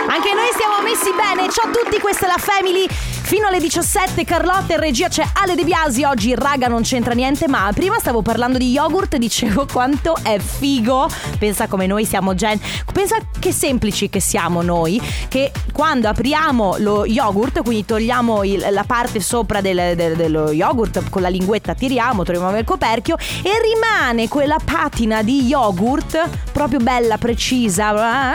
anche 0.08 0.34
noi 0.34 0.47
stiamo 0.53 0.81
messi 0.84 1.12
bene. 1.15 1.49
Ciao 1.51 1.69
a 1.69 1.71
tutti, 1.71 1.99
questa 1.99 2.25
è 2.25 2.29
la 2.29 2.38
Family. 2.38 2.88
Fino 2.89 3.47
alle 3.47 3.60
17 3.60 4.23
Carlotta 4.23 4.73
in 4.73 4.79
regia 4.79 5.08
c'è 5.08 5.25
Ale 5.34 5.55
De 5.55 5.63
Biasi. 5.63 6.03
Oggi 6.03 6.36
raga 6.36 6.67
non 6.67 6.84
c'entra 6.84 7.13
niente, 7.13 7.47
ma 7.47 7.69
prima 7.73 7.97
stavo 7.99 8.21
parlando 8.21 8.58
di 8.58 8.69
yogurt 8.71 9.15
e 9.15 9.19
dicevo 9.19 9.65
quanto 9.71 10.15
è 10.21 10.38
figo. 10.39 11.10
Pensa 11.39 11.67
come 11.67 11.88
noi 11.88 12.05
siamo 12.05 12.36
gen. 12.36 12.60
Pensa 12.93 13.17
che 13.39 13.51
semplici 13.51 14.10
che 14.10 14.19
siamo 14.19 14.62
noi. 14.62 15.01
Che 15.27 15.51
quando 15.73 16.08
apriamo 16.08 16.75
lo 16.79 17.05
yogurt, 17.05 17.62
quindi 17.63 17.84
togliamo 17.86 18.43
il- 18.43 18.67
la 18.69 18.84
parte 18.84 19.19
sopra 19.19 19.60
del- 19.60 19.95
del- 19.95 20.15
dello 20.15 20.51
yogurt 20.51 21.10
con 21.10 21.21
la 21.21 21.29
linguetta, 21.29 21.73
tiriamo, 21.73 22.23
troviamo 22.23 22.58
il 22.58 22.63
coperchio 22.63 23.17
e 23.41 23.51
rimane 23.62 24.27
quella 24.27 24.58
patina 24.63 25.23
di 25.23 25.45
yogurt 25.45 26.29
proprio 26.53 26.79
bella, 26.79 27.17
precisa. 27.17 28.35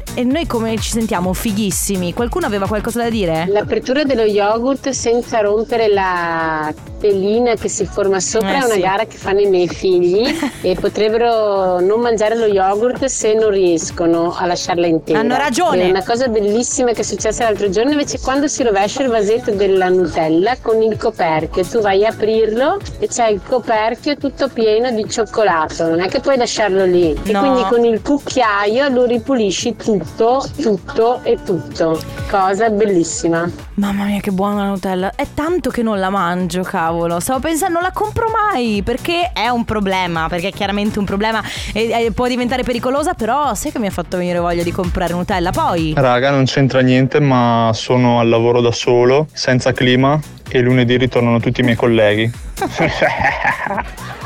E 0.13 0.25
noi 0.25 0.45
come 0.45 0.77
ci 0.77 0.89
sentiamo 0.91 1.31
fighissimi. 1.31 2.13
Qualcuno 2.13 2.45
aveva 2.45 2.67
qualcosa 2.67 3.01
da 3.03 3.09
dire? 3.09 3.45
L'apertura 3.47 4.03
dello 4.03 4.23
yogurt 4.23 4.89
senza 4.89 5.39
rompere 5.39 5.87
la 5.87 6.73
telina 6.99 7.55
che 7.55 7.67
si 7.69 7.85
forma 7.85 8.19
sopra 8.19 8.49
Eh, 8.51 8.59
è 8.59 8.63
una 8.65 8.73
sì. 8.73 8.79
gara 8.81 9.05
che 9.05 9.17
fanno 9.17 9.39
i 9.39 9.47
miei 9.47 9.67
figli 9.69 10.23
e 10.61 10.75
potrebbero 10.79 11.79
non 11.79 12.01
mangiare 12.01 12.35
lo 12.37 12.45
yogurt 12.45 13.05
se 13.05 13.33
non 13.33 13.49
riescono 13.51 14.35
a 14.35 14.45
lasciarla 14.45 14.85
intera. 14.85 15.19
Hanno 15.19 15.37
ragione. 15.37 15.83
È 15.83 15.89
una 15.89 16.03
cosa 16.03 16.27
bellissima 16.27 16.91
che 16.91 17.01
è 17.01 17.03
successa 17.05 17.45
l'altro 17.45 17.69
giorno 17.69 17.91
invece 17.91 18.19
quando 18.19 18.47
si 18.47 18.63
rovescia 18.63 19.01
il 19.03 19.09
vasetto 19.09 19.51
della 19.51 19.87
Nutella 19.87 20.57
con 20.61 20.81
il 20.81 20.97
coperchio, 20.97 21.63
tu 21.63 21.79
vai 21.79 22.05
a 22.05 22.09
aprirlo 22.09 22.77
e 22.99 23.07
c'è 23.07 23.29
il 23.29 23.39
coperchio 23.47 24.17
tutto 24.17 24.49
pieno 24.49 24.91
di 24.91 25.09
cioccolato, 25.09 25.87
non 25.87 26.01
è 26.01 26.07
che 26.09 26.19
puoi 26.19 26.35
lasciarlo 26.37 26.83
lì. 26.85 27.17
E 27.23 27.31
No. 27.31 27.39
quindi 27.39 27.63
con 27.69 27.85
il 27.85 28.01
cucchiaio 28.01 28.89
lo 28.89 29.05
ripulisci 29.05 29.75
tutto, 29.77 29.99
tutto 30.15 31.21
e 31.23 31.37
tutto. 31.43 31.99
Cosa 32.29 32.69
bellissima. 32.69 33.49
Mamma 33.75 34.05
mia, 34.05 34.19
che 34.19 34.31
buona 34.31 34.63
la 34.63 34.69
Nutella. 34.69 35.13
È 35.15 35.25
tanto 35.33 35.69
che 35.69 35.81
non 35.81 35.99
la 35.99 36.09
mangio, 36.09 36.61
cavolo. 36.63 37.19
Stavo 37.19 37.39
pensando, 37.39 37.75
non 37.75 37.83
la 37.83 37.91
compro 37.91 38.27
mai 38.29 38.81
perché 38.83 39.31
è 39.33 39.47
un 39.49 39.65
problema. 39.65 40.27
Perché 40.29 40.49
è 40.49 40.51
chiaramente 40.51 40.99
un 40.99 41.05
problema 41.05 41.41
e, 41.73 42.05
e 42.05 42.11
può 42.11 42.27
diventare 42.27 42.63
pericolosa. 42.63 43.13
Però 43.13 43.53
sai 43.53 43.71
che 43.71 43.79
mi 43.79 43.87
ha 43.87 43.91
fatto 43.91 44.17
venire 44.17 44.39
voglia 44.39 44.63
di 44.63 44.71
comprare 44.71 45.13
Nutella. 45.13 45.51
Poi. 45.51 45.93
Raga, 45.95 46.29
non 46.29 46.45
c'entra 46.45 46.81
niente, 46.81 47.19
ma 47.19 47.71
sono 47.73 48.19
al 48.19 48.29
lavoro 48.29 48.61
da 48.61 48.71
solo, 48.71 49.27
senza 49.33 49.71
clima 49.71 50.19
e 50.49 50.59
lunedì 50.61 50.97
ritornano 50.97 51.39
tutti 51.39 51.61
i 51.61 51.63
miei 51.63 51.75
colleghi. 51.75 52.29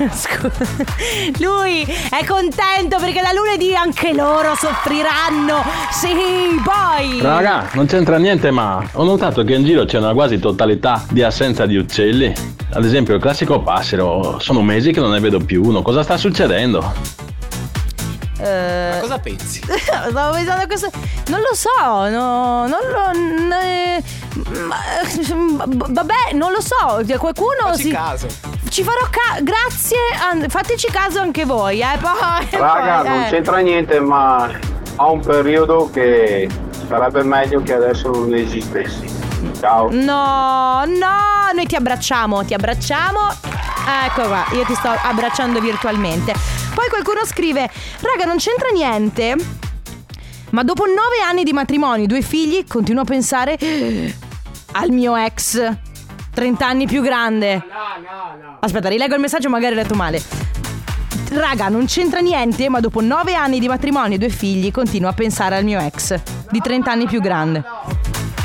Scusa. 0.12 0.64
Lui 1.38 1.82
è 1.82 2.24
contento 2.26 2.96
perché 2.98 3.20
da 3.20 3.32
lunedì 3.34 3.74
anche 3.74 4.14
loro 4.14 4.54
soffriranno. 4.54 5.62
Sì, 5.92 6.08
poi. 6.64 7.20
Raga, 7.20 7.68
non 7.74 7.86
c'entra 7.86 8.16
niente, 8.16 8.50
ma 8.50 8.82
ho 8.92 9.04
notato 9.04 9.44
che 9.44 9.54
in 9.54 9.64
giro 9.64 9.84
c'è 9.84 9.98
una 9.98 10.14
quasi 10.14 10.38
totalità 10.38 11.04
di 11.10 11.22
assenza 11.22 11.66
di 11.66 11.76
uccelli. 11.76 12.32
Ad 12.72 12.84
esempio, 12.84 13.14
il 13.14 13.20
classico 13.20 13.60
passero, 13.60 14.38
sono 14.38 14.62
mesi 14.62 14.92
che 14.92 15.00
non 15.00 15.10
ne 15.10 15.20
vedo 15.20 15.38
più 15.38 15.64
uno. 15.64 15.82
Cosa 15.82 16.02
sta 16.02 16.16
succedendo? 16.16 17.28
Eh, 18.42 18.90
Ma 18.94 19.00
cosa 19.00 19.18
pensi? 19.18 19.60
Stavo 20.08 20.32
pensando 20.34 20.62
a 20.62 20.66
questo. 20.66 20.90
Non 21.28 21.40
lo 21.40 21.54
so, 21.54 22.08
no, 22.08 22.66
non 22.66 22.80
lo. 22.90 23.10
n- 23.12 23.52
eh, 23.52 24.02
ma- 24.54 25.64
vabbè, 25.66 26.32
non 26.34 26.52
lo 26.52 26.60
so. 26.60 27.02
Qualcuno 27.18 27.56
Facci 27.64 27.82
si. 27.82 27.90
caso. 27.90 28.26
Ci 28.68 28.82
farò 28.82 29.06
caso. 29.10 29.42
Grazie. 29.42 29.98
an- 30.30 30.46
fateci 30.48 30.88
caso 30.90 31.20
anche 31.20 31.44
voi, 31.44 31.80
eh. 31.80 31.98
Poi. 32.00 32.48
Raga, 32.58 33.00
poi, 33.02 33.08
non 33.08 33.22
eh. 33.24 33.28
c'entra 33.30 33.58
niente, 33.58 34.00
ma 34.00 34.48
ho 34.96 35.12
un 35.12 35.20
periodo 35.20 35.90
che 35.92 36.48
sarebbe 36.88 37.22
meglio 37.22 37.62
che 37.62 37.74
adesso 37.74 38.10
non 38.10 38.34
esistessi. 38.34 39.18
Ciao. 39.58 39.88
No, 39.90 40.84
no, 40.86 41.50
noi 41.54 41.66
ti 41.66 41.74
abbracciamo, 41.76 42.44
ti 42.44 42.54
abbracciamo. 42.54 43.18
Ecco 44.06 44.26
qua, 44.26 44.46
io 44.52 44.64
ti 44.64 44.74
sto 44.74 44.88
abbracciando 44.88 45.60
virtualmente. 45.60 46.32
Poi 46.74 46.88
qualcuno 46.88 47.24
scrive: 47.24 47.70
Raga, 48.00 48.24
non 48.24 48.36
c'entra 48.36 48.68
niente. 48.72 49.36
Ma 50.50 50.62
dopo 50.64 50.84
nove 50.86 51.20
anni 51.26 51.44
di 51.44 51.52
matrimonio, 51.52 52.06
due 52.06 52.22
figli, 52.22 52.64
continuo 52.66 53.02
a 53.02 53.04
pensare 53.04 53.56
"Eh, 53.56 54.14
al 54.72 54.90
mio 54.90 55.16
ex. 55.16 55.78
30 56.32 56.66
anni 56.66 56.86
più 56.86 57.02
grande. 57.02 57.62
Aspetta, 58.60 58.88
rileggo 58.88 59.14
il 59.14 59.20
messaggio, 59.20 59.48
magari 59.48 59.74
ho 59.74 59.76
letto 59.76 59.94
male. 59.94 60.22
Raga, 61.32 61.68
non 61.68 61.86
c'entra 61.86 62.20
niente, 62.20 62.68
ma 62.68 62.80
dopo 62.80 63.00
nove 63.00 63.34
anni 63.34 63.60
di 63.60 63.68
matrimonio 63.68 64.16
e 64.16 64.18
due 64.18 64.28
figli, 64.28 64.70
continuo 64.70 65.08
a 65.08 65.12
pensare 65.12 65.56
al 65.56 65.64
mio 65.64 65.80
ex. 65.80 66.18
Di 66.50 66.60
30 66.60 66.90
anni 66.90 67.06
più 67.06 67.20
grande. 67.20 67.62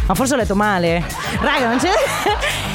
Ma 0.07 0.13
forse 0.13 0.33
ho 0.33 0.37
letto 0.37 0.55
male. 0.55 1.03
Raga, 1.39 1.69
non 1.69 1.77
c'è. 1.77 1.91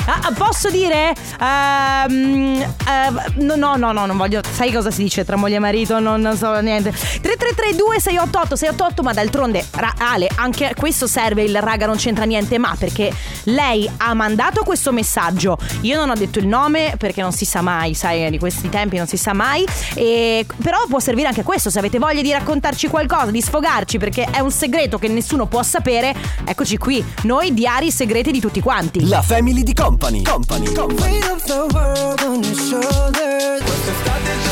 Ah, 0.06 0.20
ah, 0.22 0.32
posso 0.32 0.70
dire? 0.70 1.12
Ehm, 1.40 2.60
eh, 2.60 3.42
no, 3.42 3.56
no, 3.56 3.76
no, 3.76 3.92
no, 3.92 4.06
non 4.06 4.16
voglio. 4.16 4.40
Sai 4.50 4.72
cosa 4.72 4.90
si 4.90 5.02
dice 5.02 5.24
tra 5.24 5.36
moglie 5.36 5.56
e 5.56 5.58
marito? 5.58 5.98
Non, 6.00 6.20
non 6.20 6.36
so 6.36 6.58
niente. 6.60 6.90
3332 6.90 8.00
688 8.00 8.56
688, 8.56 9.02
ma 9.02 9.12
d'altronde, 9.12 9.64
ra- 9.72 9.94
Ale, 9.98 10.28
anche 10.36 10.72
questo 10.76 11.06
serve 11.06 11.42
il 11.44 11.60
raga 11.60 11.86
non 11.86 11.96
c'entra 11.96 12.24
niente, 12.24 12.58
ma 12.58 12.74
perché 12.78 13.12
lei 13.44 13.88
ha 13.98 14.14
mandato 14.14 14.62
questo 14.62 14.92
messaggio. 14.92 15.58
Io 15.82 15.96
non 15.96 16.10
ho 16.10 16.14
detto 16.14 16.38
il 16.38 16.46
nome 16.46 16.94
perché 16.98 17.22
non 17.22 17.32
si 17.32 17.44
sa 17.44 17.60
mai, 17.60 17.94
sai, 17.94 18.30
di 18.30 18.38
questi 18.38 18.68
tempi 18.68 18.96
non 18.96 19.06
si 19.06 19.16
sa 19.16 19.32
mai. 19.32 19.64
E, 19.94 20.46
però 20.62 20.78
può 20.88 20.98
servire 20.98 21.28
anche 21.28 21.42
questo. 21.42 21.70
Se 21.70 21.78
avete 21.78 21.98
voglia 21.98 22.22
di 22.22 22.32
raccontarci 22.32 22.88
qualcosa, 22.88 23.30
di 23.30 23.40
sfogarci, 23.40 23.98
perché 23.98 24.24
è 24.30 24.40
un 24.40 24.50
segreto 24.50 24.98
che 24.98 25.08
nessuno 25.08 25.46
può 25.46 25.62
sapere, 25.62 26.14
eccoci 26.44 26.76
qui. 26.78 27.04
Noi 27.22 27.54
diari 27.54 27.90
segreti 27.90 28.30
di 28.32 28.40
tutti 28.40 28.60
quanti. 28.60 29.06
La 29.06 29.22
family 29.22 29.62
di 29.62 29.72
company, 29.90 30.22
company, 30.22 30.72
company. 30.72 31.02
Weight 31.02 31.30
of 31.30 31.42
the 31.44 31.68
world 31.74 32.20
on 32.22 32.44
your 32.44 32.54
shoulders. 32.54 33.60
What's 33.62 33.86
the? 33.86 34.49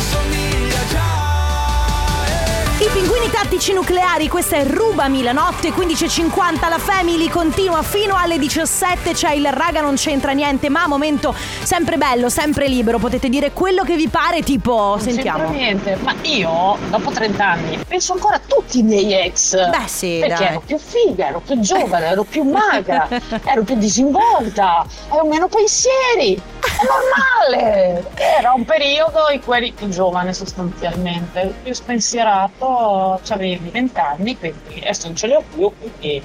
I 2.81 2.89
pinguini 2.93 3.29
tattici 3.29 3.73
nucleari, 3.73 4.29
questa 4.29 4.55
è 4.55 4.65
Rubami 4.65 5.25
la 5.25 5.33
notte, 5.33 5.71
15.50, 5.71 6.69
la 6.69 6.79
Family 6.79 7.29
continua 7.29 7.83
fino 7.83 8.15
alle 8.15 8.39
17, 8.39 9.15
c'è 9.15 9.33
il 9.33 9.51
raga 9.51 9.81
non 9.81 9.97
c'entra 9.97 10.31
niente, 10.31 10.69
ma 10.69 10.87
momento 10.87 11.35
sempre 11.65 11.97
bello, 11.97 12.29
sempre 12.29 12.69
libero, 12.69 12.99
potete 12.99 13.29
dire 13.29 13.51
quello 13.51 13.83
che 13.83 13.97
vi 13.97 14.07
pare, 14.07 14.43
tipo, 14.43 14.97
sentiamo. 15.01 15.39
c'entra 15.39 15.57
niente, 15.57 15.97
ma 16.03 16.15
io 16.23 16.79
dopo 16.89 17.11
30 17.11 17.45
anni 17.45 17.79
penso 17.85 18.13
ancora 18.13 18.37
a 18.37 18.41
tutti 18.47 18.79
i 18.79 18.83
miei 18.85 19.13
ex. 19.13 19.57
Beh, 19.71 19.89
sì, 19.89 20.19
Perché 20.21 20.45
dai. 20.45 20.47
ero 20.53 20.63
più 20.65 20.79
figa, 20.79 21.27
ero 21.27 21.43
più 21.45 21.59
giovane, 21.59 22.07
ero 22.07 22.23
più 22.23 22.45
magra, 22.45 23.09
ero 23.45 23.65
più 23.65 23.75
disinvolta, 23.75 24.87
avevo 25.09 25.27
meno 25.27 25.49
pensieri. 25.49 26.41
Normale! 26.87 28.05
Era 28.39 28.53
un 28.53 28.65
periodo 28.65 29.29
in 29.33 29.41
cui 29.43 29.57
eri 29.57 29.73
più 29.73 29.89
giovane 29.89 30.33
sostanzialmente, 30.33 31.55
più 31.63 31.73
spensierato, 31.75 33.21
avevi 33.29 33.69
20 33.73 33.99
anni, 34.01 34.39
quindi 34.39 34.81
adesso 34.83 35.07
non 35.07 35.17
ce 35.17 35.27
li 35.27 35.35
ho 35.35 35.43
più, 35.55 35.71
quindi 35.79 36.23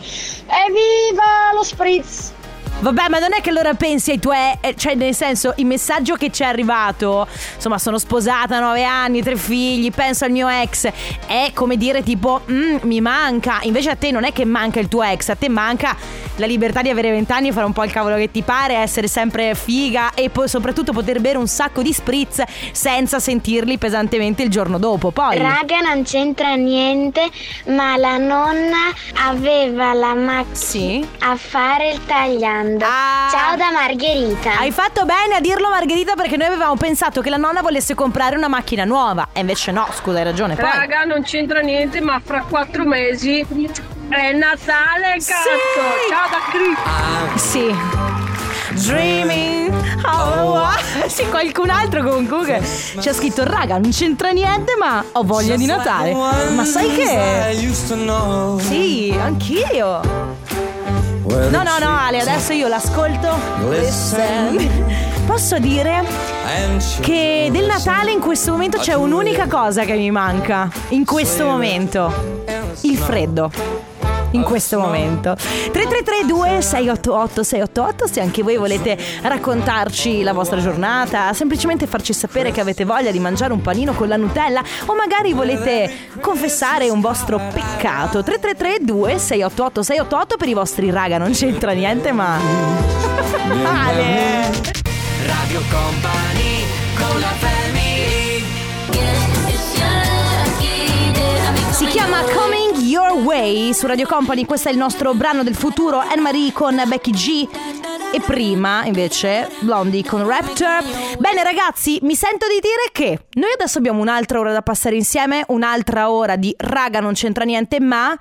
evviva 0.47 1.53
lo 1.53 1.63
spritz! 1.63 2.33
Vabbè, 2.79 3.07
ma 3.07 3.19
non 3.19 3.31
è 3.33 3.39
che 3.39 3.49
allora 3.49 3.75
pensi 3.75 4.11
ai 4.11 4.19
tuoi. 4.19 4.57
eh, 4.59 4.75
Cioè, 4.75 4.95
nel 4.95 5.13
senso, 5.15 5.53
il 5.57 5.65
messaggio 5.65 6.15
che 6.15 6.31
ci 6.31 6.41
è 6.43 6.47
arrivato, 6.47 7.27
insomma, 7.55 7.77
sono 7.77 7.97
sposata, 7.97 8.59
nove 8.59 8.83
anni, 8.83 9.21
tre 9.21 9.37
figli, 9.37 9.89
penso 9.91 10.25
al 10.25 10.31
mio 10.31 10.49
ex. 10.49 10.89
È 11.25 11.51
come 11.53 11.77
dire, 11.77 12.03
tipo, 12.03 12.41
"Mm, 12.51 12.77
mi 12.81 12.99
manca. 12.99 13.59
Invece 13.61 13.91
a 13.91 13.95
te 13.95 14.11
non 14.11 14.25
è 14.25 14.33
che 14.33 14.43
manca 14.43 14.79
il 14.81 14.89
tuo 14.89 15.01
ex, 15.03 15.29
a 15.29 15.35
te 15.35 15.47
manca 15.49 15.95
la 16.38 16.46
libertà 16.46 16.82
di 16.82 16.89
avere 16.89 17.12
vent'anni 17.12 17.50
e 17.50 17.52
fare 17.52 17.65
un 17.65 17.74
po' 17.74 17.84
il 17.84 17.91
cavolo 17.91 18.15
che 18.15 18.32
ti 18.32 18.41
pare, 18.41 18.76
essere 18.76 19.08
sempre 19.08 19.56
figa 19.56 20.12
e 20.13 20.30
poi 20.30 20.48
soprattutto 20.48 20.91
poter 20.91 21.19
bere 21.19 21.38
un 21.38 21.48
sacco 21.48 21.82
di 21.82 21.93
spritz 21.93 22.43
senza 22.72 23.19
sentirli 23.19 23.78
pesantemente 23.78 24.43
il 24.43 24.50
giorno 24.50 24.78
dopo. 24.78 25.12
Poi. 25.12 25.38
Raga, 25.38 25.80
non 25.80 26.04
c'entra 26.04 26.56
niente, 26.56 27.30
ma 27.67 27.98
la 27.98 28.17
nonna 28.17 28.91
aveva 29.26 29.93
la 29.93 30.13
macchina 30.13 31.06
a 31.19 31.36
fare 31.36 31.91
il 31.91 32.06
tagliando. 32.06 32.86
Ciao 33.32 33.56
da 33.56 33.72
Margherita. 33.72 34.52
Ah. 34.54 34.60
Hai 34.60 34.72
fatto 34.72 35.06
bene 35.06 35.36
a 35.36 35.39
dirlo 35.39 35.69
Margherita 35.69 36.15
perché 36.15 36.38
noi 36.38 36.48
avevamo 36.48 36.76
pensato 36.76 37.22
che 37.22 37.30
la 37.30 37.38
nonna 37.38 37.62
volesse 37.62 37.96
comprare 37.96 38.36
una 38.36 38.48
macchina 38.48 38.84
nuova 38.84 39.30
e 39.34 39.39
invece 39.39 39.72
no, 39.72 39.88
scusa 39.93 40.19
hai 40.19 40.24
ragione. 40.24 40.56
Poi. 40.56 40.65
Raga, 40.65 41.04
non 41.04 41.24
c'entra 41.24 41.60
niente, 41.60 42.02
ma 42.02 42.22
fra 42.24 42.43
quattro 42.48 42.86
mesi 42.86 43.46
è 44.13 44.32
Natale, 44.34 45.17
cazzo! 45.17 45.49
Ciao 46.08 46.30
da 46.30 46.39
Cri! 46.52 47.39
Sì. 47.39 47.76
Dreaming. 48.86 49.73
Oh, 50.06 50.67
sì, 51.08 51.26
qualcun 51.30 51.69
altro 51.69 52.04
comunque 52.04 52.62
c'è 52.99 53.13
scritto 53.13 53.43
raga 53.43 53.78
non 53.78 53.91
c'entra 53.91 54.32
niente 54.32 54.76
ma 54.78 55.04
ho 55.13 55.23
voglia 55.23 55.56
di 55.56 55.65
Natale 55.65 56.13
ma 56.13 56.65
sai 56.65 56.89
che 56.93 57.06
sì 58.60 59.15
anch'io 59.17 60.02
no 61.23 61.49
no 61.49 61.78
no 61.80 61.97
Ale 61.97 62.19
adesso 62.19 62.52
io 62.52 62.67
l'ascolto 62.67 63.34
Listen. 63.69 65.26
posso 65.26 65.58
dire 65.60 66.04
che 66.99 67.49
del 67.52 67.65
Natale 67.65 68.12
in 68.12 68.19
questo 68.19 68.52
momento 68.52 68.80
c'è 68.80 68.93
un'unica 68.93 69.47
cosa 69.47 69.86
che 69.86 69.93
mi 69.93 70.12
manca 70.12 70.69
in 70.89 71.06
questo 71.06 71.45
momento 71.45 72.41
il 72.82 72.97
freddo 72.97 73.92
in 74.34 74.43
questo 74.43 74.80
momento. 74.80 75.36
3332 75.36 76.62
688 76.62 77.43
688 77.43 78.08
se 78.08 78.22
anche 78.22 78.43
voi 78.43 78.58
volete 78.58 78.98
raccontarci 79.22 80.22
la 80.24 80.34
vostra 80.34 80.60
giornata 80.60 81.34
semplicemente 81.34 81.88
farci 81.88 82.13
sapere 82.13 82.52
che 82.52 82.62
avete 82.62 82.86
voglia 82.86 83.12
di 83.12 83.19
mangiare 83.19 83.54
un 83.54 83.62
panino 83.62 83.93
con 83.93 84.08
la 84.08 84.17
Nutella 84.17 84.63
o 84.86 84.96
magari 84.96 85.34
volete 85.34 85.91
confessare 86.22 86.89
un 86.89 87.02
vostro 87.02 87.38
peccato. 87.38 88.24
3332 88.24 89.17
688 89.17 89.84
688 89.84 90.38
per 90.38 90.48
i 90.48 90.54
vostri 90.54 90.89
raga 90.89 91.17
non 91.17 91.32
c'entra 91.32 91.72
niente 91.72 92.12
ma 92.12 92.38
Ale. 93.88 94.52
Radio 95.26 95.62
Company 95.69 96.65
con 96.98 97.19
la 97.19 97.34
family. 97.39 97.93
Si 101.72 101.86
chiama 101.88 102.22
Coming 102.34 102.62
Your 102.93 103.13
Way 103.13 103.73
su 103.73 103.88
Radio 103.88 104.06
Company, 104.06 104.45
questo 104.45 104.69
è 104.69 104.71
il 104.71 104.77
nostro 104.77 105.15
brano 105.15 105.41
del 105.41 105.56
futuro, 105.56 105.97
Anne-Marie 105.97 106.51
con 106.51 106.79
Becky 106.86 107.10
G 107.10 107.47
e 108.13 108.21
prima 108.21 108.86
invece 108.86 109.49
Blondie 109.62 110.03
con 110.03 110.23
Raptor. 110.27 111.17
Bene 111.17 111.41
ragazzi, 111.41 111.97
mi 112.03 112.13
sento 112.13 112.45
di 112.45 112.60
dire 112.62 112.91
che 112.91 113.25
noi 113.39 113.51
adesso 113.51 113.79
abbiamo 113.79 113.99
un'altra 113.99 114.38
ora 114.38 114.51
da 114.51 114.62
passare 114.62 114.95
insieme, 114.95 115.43
un'altra 115.47 116.12
ora 116.12 116.36
di 116.36 116.53
raga 116.56 116.99
non 116.99 117.13
c'entra 117.13 117.45
niente, 117.45 117.79
ma 117.79 118.15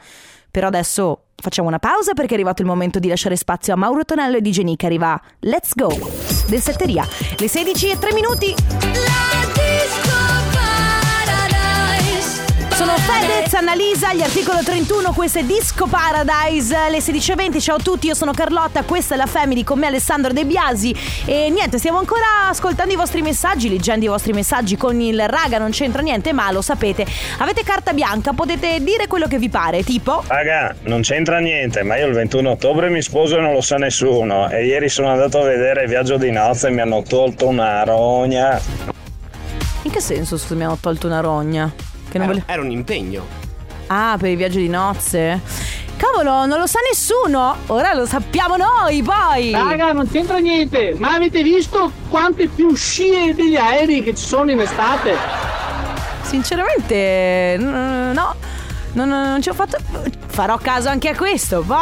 però 0.50 0.68
adesso 0.68 1.24
facciamo 1.37 1.68
una 1.68 1.78
pausa 1.78 2.14
perché 2.14 2.30
è 2.30 2.35
arrivato 2.37 2.62
il 2.62 2.68
momento 2.68 2.98
di 2.98 3.08
lasciare 3.08 3.37
spazio 3.37 3.74
a 3.74 3.76
Mauro 3.76 4.06
Tonello 4.06 4.38
e 4.38 4.40
di 4.40 4.74
che 4.74 4.87
arriva 4.87 5.20
Let's 5.40 5.74
Go 5.74 5.94
del 6.48 6.62
Setteria. 6.62 7.06
Le 7.37 7.46
16 7.46 7.90
e 7.90 7.98
3 7.98 8.12
minuti. 8.14 9.51
Sono 12.82 12.96
Fedez, 12.96 13.54
Annalisa, 13.54 14.12
gli 14.12 14.22
articolo 14.22 14.58
31, 14.60 15.12
questo 15.12 15.38
è 15.38 15.44
Disco 15.44 15.86
Paradise, 15.86 16.76
le 16.90 16.98
16.20, 16.98 17.60
ciao 17.60 17.76
a 17.76 17.78
tutti, 17.78 18.08
io 18.08 18.14
sono 18.14 18.32
Carlotta, 18.32 18.82
questa 18.82 19.14
è 19.14 19.16
la 19.16 19.26
Family 19.26 19.62
con 19.62 19.78
me 19.78 19.86
Alessandro 19.86 20.32
De 20.32 20.44
Biasi 20.44 20.92
e 21.24 21.48
niente, 21.50 21.78
stiamo 21.78 21.98
ancora 21.98 22.48
ascoltando 22.48 22.92
i 22.92 22.96
vostri 22.96 23.22
messaggi, 23.22 23.68
leggendo 23.68 24.06
i 24.06 24.08
vostri 24.08 24.32
messaggi 24.32 24.76
con 24.76 25.00
il 25.00 25.28
raga, 25.28 25.58
non 25.58 25.70
c'entra 25.70 26.02
niente, 26.02 26.32
ma 26.32 26.50
lo 26.50 26.60
sapete, 26.60 27.06
avete 27.38 27.62
carta 27.62 27.92
bianca, 27.92 28.32
potete 28.32 28.82
dire 28.82 29.06
quello 29.06 29.28
che 29.28 29.38
vi 29.38 29.48
pare, 29.48 29.84
tipo... 29.84 30.24
Raga, 30.26 30.74
non 30.86 31.02
c'entra 31.02 31.38
niente, 31.38 31.84
ma 31.84 31.96
io 31.96 32.08
il 32.08 32.14
21 32.14 32.50
ottobre 32.50 32.88
mi 32.88 33.00
sposo 33.00 33.38
e 33.38 33.40
non 33.40 33.52
lo 33.52 33.60
sa 33.60 33.76
nessuno. 33.76 34.50
E 34.50 34.66
ieri 34.66 34.88
sono 34.88 35.06
andato 35.06 35.38
a 35.38 35.44
vedere 35.44 35.86
Viaggio 35.86 36.16
di 36.16 36.32
nozze 36.32 36.66
e 36.66 36.70
mi 36.72 36.80
hanno 36.80 37.04
tolto 37.04 37.46
una 37.46 37.84
rogna. 37.84 38.60
In 39.82 39.90
che 39.92 40.00
senso, 40.00 40.36
mi 40.56 40.64
hanno 40.64 40.78
tolto 40.80 41.06
una 41.06 41.20
rogna? 41.20 41.91
Che 42.12 42.18
non 42.18 42.29
Era, 42.29 42.38
vole- 42.38 42.53
era 42.53 42.61
un 42.62 42.70
impegno. 42.70 43.27
Ah, 43.87 44.16
per 44.20 44.29
il 44.29 44.37
viaggio 44.37 44.59
di 44.59 44.68
nozze? 44.68 45.40
Cavolo, 45.96 46.44
non 46.44 46.59
lo 46.59 46.66
sa 46.66 46.79
nessuno! 46.87 47.57
Ora 47.68 47.94
lo 47.94 48.05
sappiamo 48.05 48.57
noi, 48.57 49.03
poi! 49.03 49.53
Raga, 49.53 49.92
non 49.92 50.11
c'entra 50.11 50.37
niente, 50.37 50.94
ma 50.98 51.14
avete 51.14 51.42
visto 51.42 51.90
quante 52.11 52.48
più 52.48 52.75
scie 52.75 53.33
degli 53.35 53.57
aerei 53.57 54.03
che 54.03 54.14
ci 54.14 54.27
sono 54.27 54.51
in 54.51 54.61
estate? 54.61 55.16
Sinceramente, 56.20 57.57
no, 57.59 58.35
non, 58.92 59.09
non 59.09 59.40
ci 59.42 59.48
ho 59.48 59.55
fatto. 59.55 59.78
Farò 60.33 60.57
caso 60.57 60.88
anche 60.88 61.11
a 61.11 61.14
questo, 61.16 61.61
poi. 61.61 61.76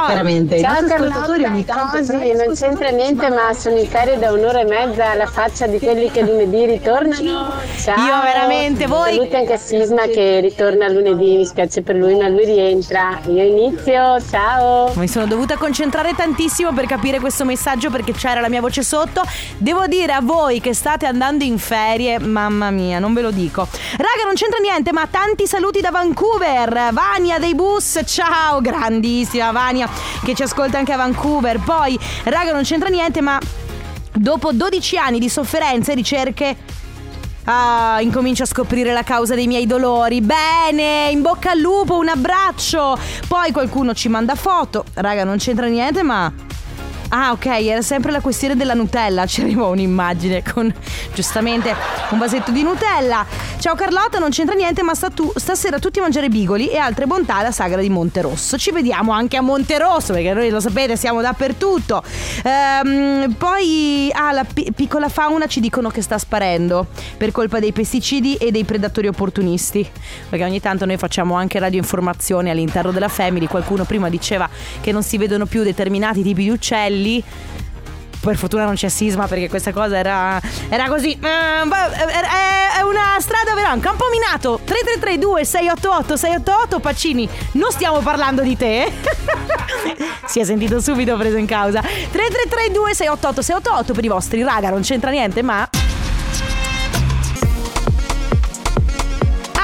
Ciao 0.60 0.84
Carlotta, 0.84 1.88
così 1.92 2.32
non 2.32 2.52
c'entra 2.52 2.88
niente 2.88 3.28
ma 3.28 3.52
sono 3.54 3.78
in 3.78 3.86
ferie 3.86 4.18
da 4.18 4.32
un'ora 4.32 4.60
e 4.60 4.64
mezza 4.64 5.10
alla 5.10 5.26
faccia 5.26 5.68
di 5.68 5.78
quelli 5.78 6.10
che 6.10 6.22
lunedì 6.22 6.66
ritornano. 6.66 7.52
Ciao. 7.80 7.96
Io 7.96 8.20
veramente, 8.22 8.86
voi- 8.88 9.14
Saluti 9.14 9.36
anche 9.36 9.52
a 9.52 9.56
Sisma 9.56 10.02
che 10.06 10.40
ritorna 10.40 10.88
lunedì, 10.88 11.36
mi 11.36 11.46
spiace 11.46 11.82
per 11.82 11.94
lui 11.94 12.16
ma 12.16 12.26
lui 12.26 12.44
rientra. 12.44 13.20
Io 13.26 13.44
inizio, 13.44 14.20
ciao. 14.28 14.90
Mi 14.96 15.06
sono 15.06 15.26
dovuta 15.26 15.56
concentrare 15.56 16.12
tantissimo 16.16 16.72
per 16.72 16.86
capire 16.86 17.20
questo 17.20 17.44
messaggio 17.44 17.88
perché 17.88 18.10
c'era 18.12 18.40
la 18.40 18.48
mia 18.48 18.60
voce 18.60 18.82
sotto. 18.82 19.22
Devo 19.58 19.86
dire 19.86 20.12
a 20.12 20.20
voi 20.20 20.60
che 20.60 20.74
state 20.74 21.06
andando 21.06 21.44
in 21.44 21.58
ferie, 21.58 22.18
mamma 22.18 22.70
mia, 22.70 22.98
non 22.98 23.14
ve 23.14 23.20
lo 23.20 23.30
dico. 23.30 23.68
Raga, 23.92 24.24
non 24.24 24.34
c'entra 24.34 24.58
niente, 24.58 24.90
ma 24.92 25.06
tanti 25.08 25.46
saluti 25.46 25.80
da 25.80 25.90
Vancouver. 25.92 26.88
Vania 27.00 27.38
dei 27.38 27.54
bus, 27.54 27.98
ciao, 28.04 28.60
grandissima 28.60 29.52
Vania 29.52 29.88
che 30.22 30.34
ci 30.34 30.42
ascolta 30.42 30.76
anche 30.76 30.92
a 30.92 30.98
Vancouver. 30.98 31.58
Poi, 31.58 31.98
raga, 32.24 32.52
non 32.52 32.62
c'entra 32.62 32.90
niente, 32.90 33.22
ma 33.22 33.38
dopo 34.12 34.52
12 34.52 34.98
anni 34.98 35.18
di 35.18 35.30
sofferenze 35.30 35.92
e 35.92 35.94
ricerche 35.94 36.56
Ah, 37.44 37.98
incomincio 38.02 38.42
a 38.42 38.46
scoprire 38.46 38.92
la 38.92 39.02
causa 39.02 39.34
dei 39.34 39.46
miei 39.46 39.66
dolori. 39.66 40.20
Bene, 40.20 41.08
in 41.10 41.22
bocca 41.22 41.52
al 41.52 41.58
lupo, 41.58 41.96
un 41.96 42.08
abbraccio. 42.08 42.96
Poi 43.26 43.50
qualcuno 43.50 43.94
ci 43.94 44.08
manda 44.08 44.34
foto. 44.34 44.84
Raga, 44.92 45.24
non 45.24 45.38
c'entra 45.38 45.66
niente, 45.66 46.02
ma 46.02 46.30
Ah, 47.12 47.32
ok, 47.32 47.46
era 47.46 47.82
sempre 47.82 48.12
la 48.12 48.20
questione 48.20 48.54
della 48.54 48.74
Nutella. 48.74 49.26
Ci 49.30 49.40
arrivò 49.40 49.70
un'immagine 49.70 50.44
con 50.44 50.72
giustamente 51.12 51.74
un 52.10 52.18
vasetto 52.18 52.52
di 52.52 52.62
Nutella. 52.62 53.26
Ciao 53.58 53.74
Carlotta, 53.74 54.20
non 54.20 54.30
c'entra 54.30 54.54
niente, 54.54 54.84
ma 54.84 54.94
sta 54.94 55.10
tu- 55.10 55.32
stasera 55.34 55.80
tutti 55.80 55.98
a 55.98 56.02
mangiare 56.02 56.28
bigoli 56.28 56.68
e 56.68 56.76
altre 56.76 57.06
bontà 57.06 57.36
alla 57.36 57.50
sagra 57.50 57.80
di 57.80 57.90
Monterosso. 57.90 58.56
Ci 58.56 58.70
vediamo 58.70 59.10
anche 59.10 59.36
a 59.36 59.40
Monterosso, 59.40 60.12
perché 60.12 60.32
noi 60.32 60.50
lo 60.50 60.60
sapete, 60.60 60.96
siamo 60.96 61.20
dappertutto. 61.20 62.00
Ehm, 62.44 63.34
poi, 63.34 64.08
ah, 64.14 64.30
la 64.30 64.44
pi- 64.44 64.70
piccola 64.72 65.08
fauna 65.08 65.46
ci 65.46 65.58
dicono 65.58 65.90
che 65.90 66.02
sta 66.02 66.16
sparendo 66.16 66.86
per 67.16 67.32
colpa 67.32 67.58
dei 67.58 67.72
pesticidi 67.72 68.36
e 68.36 68.52
dei 68.52 68.62
predatori 68.62 69.08
opportunisti. 69.08 69.88
Perché 70.28 70.44
ogni 70.44 70.60
tanto 70.60 70.86
noi 70.86 70.96
facciamo 70.96 71.34
anche 71.34 71.58
radioinformazioni 71.58 72.50
all'interno 72.50 72.92
della 72.92 73.08
Family. 73.08 73.46
Qualcuno 73.46 73.82
prima 73.84 74.08
diceva 74.08 74.48
che 74.80 74.92
non 74.92 75.02
si 75.02 75.18
vedono 75.18 75.46
più 75.46 75.64
determinati 75.64 76.22
tipi 76.22 76.44
di 76.44 76.50
uccelli. 76.50 76.98
Per 78.20 78.36
fortuna 78.36 78.64
non 78.64 78.74
c'è 78.74 78.90
sisma 78.90 79.26
perché 79.26 79.48
questa 79.48 79.72
cosa 79.72 79.96
era, 79.96 80.38
era 80.68 80.88
così. 80.88 81.12
Eh, 81.12 81.18
beh, 81.18 81.90
è, 81.96 82.78
è 82.78 82.82
una 82.82 83.16
strada 83.18 83.54
vera, 83.54 83.72
un 83.72 83.80
campo 83.80 84.04
minato. 84.10 84.60
3332 84.62 85.44
688 85.44 86.16
688 86.16 86.80
Pacini, 86.80 87.28
non 87.52 87.70
stiamo 87.70 88.00
parlando 88.00 88.42
di 88.42 88.56
te. 88.58 88.92
si 90.26 90.40
è 90.40 90.44
sentito 90.44 90.80
subito 90.80 91.16
preso 91.16 91.38
in 91.38 91.46
causa. 91.46 91.80
3332 91.80 92.94
688 92.94 93.42
688 93.42 93.92
per 93.94 94.04
i 94.04 94.08
vostri 94.08 94.42
raga, 94.42 94.68
non 94.68 94.82
c'entra 94.82 95.10
niente, 95.10 95.42
ma 95.42 95.66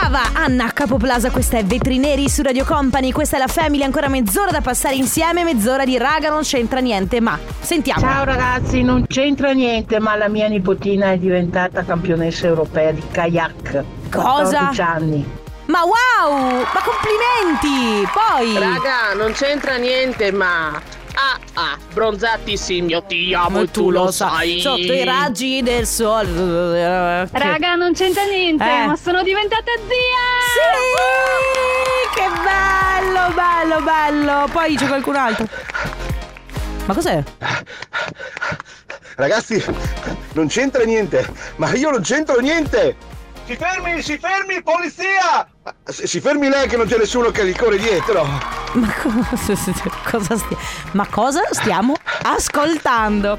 Ava, 0.07 0.31
Anna, 0.35 0.73
Capoplaza, 0.73 1.31
questa 1.31 1.59
è 1.59 1.65
Vetrineri 1.65 2.29
su 2.29 2.41
Radio 2.41 2.65
Company, 2.65 3.11
questa 3.11 3.39
è 3.39 3.41
la 3.41 3.49
Family, 3.49 3.83
ancora 3.83 4.07
mezz'ora 4.07 4.53
da 4.53 4.61
passare 4.61 4.95
insieme, 4.95 5.43
mezz'ora 5.43 5.85
di 5.85 5.99
raga, 5.99 6.31
non 6.31 6.43
c'entra 6.43 6.79
niente, 6.79 7.21
ma 7.21 7.37
sentiamo. 7.59 7.99
Ciao 8.03 8.23
ragazzi, 8.23 8.83
non 8.83 9.05
c'entra 9.09 9.51
niente, 9.51 9.99
ma 9.99 10.15
la 10.15 10.29
mia 10.29 10.47
nipotina 10.47 11.11
è 11.11 11.19
diventata 11.19 11.85
campionessa 11.85 12.47
europea 12.47 12.93
di 12.93 13.03
kayak. 13.11 13.85
Cosa? 14.09 14.71
14 14.71 14.81
anni. 14.81 15.29
Ma 15.65 15.81
wow, 15.81 16.61
ma 16.61 16.83
complimenti! 16.85 18.09
Poi 18.13 18.59
Raga, 18.61 19.13
non 19.21 19.33
c'entra 19.33 19.75
niente, 19.75 20.31
ma. 20.31 20.81
Ah 21.19 21.39
ah, 21.55 21.79
bronzati 21.95 22.59
signottiamo 22.59 23.63
e 23.63 23.71
tu 23.71 23.91
lo 23.91 24.11
sai. 24.11 24.61
Sotto 24.61 24.93
i 24.93 25.03
raggi 25.03 25.63
del 25.63 25.87
sole. 25.87 27.27
Raga, 27.33 27.75
non 27.75 27.95
c'entra 27.95 28.25
niente, 28.25 28.63
Eh. 28.63 28.87
ma 28.87 28.97
sono 28.97 29.23
diventata 29.23 29.73
zia! 29.89 30.27
Sì! 30.53 32.21
Che 32.21 32.29
bello, 32.43 33.35
bello, 33.35 33.81
bello. 33.83 34.49
Poi 34.53 34.77
c'è 34.77 34.87
qualcun 34.87 35.17
altro. 35.17 35.49
Ma 36.85 36.93
cos'è? 36.95 37.23
Ragazzi, 39.17 39.65
non 40.35 40.49
c'entra 40.49 40.85
niente, 40.85 41.27
ma 41.57 41.73
io 41.73 41.91
non 41.91 42.03
c'entro 42.03 42.39
niente! 42.41 42.95
Si 43.47 43.57
fermi, 43.57 44.03
si 44.03 44.19
fermi, 44.19 44.63
polizia! 44.63 45.49
Si 45.85 46.07
si 46.07 46.21
fermi 46.21 46.51
lei 46.51 46.69
che 46.69 46.77
non 46.77 46.87
c'è 46.87 46.99
nessuno 46.99 47.31
che 47.31 47.47
gli 47.47 47.57
corre 47.57 47.79
dietro! 47.79 48.56
Ma 48.75 48.93
cosa, 50.11 50.37
stia- 50.37 50.59
ma 50.93 51.07
cosa 51.09 51.41
stiamo 51.51 51.95
ascoltando? 52.23 53.39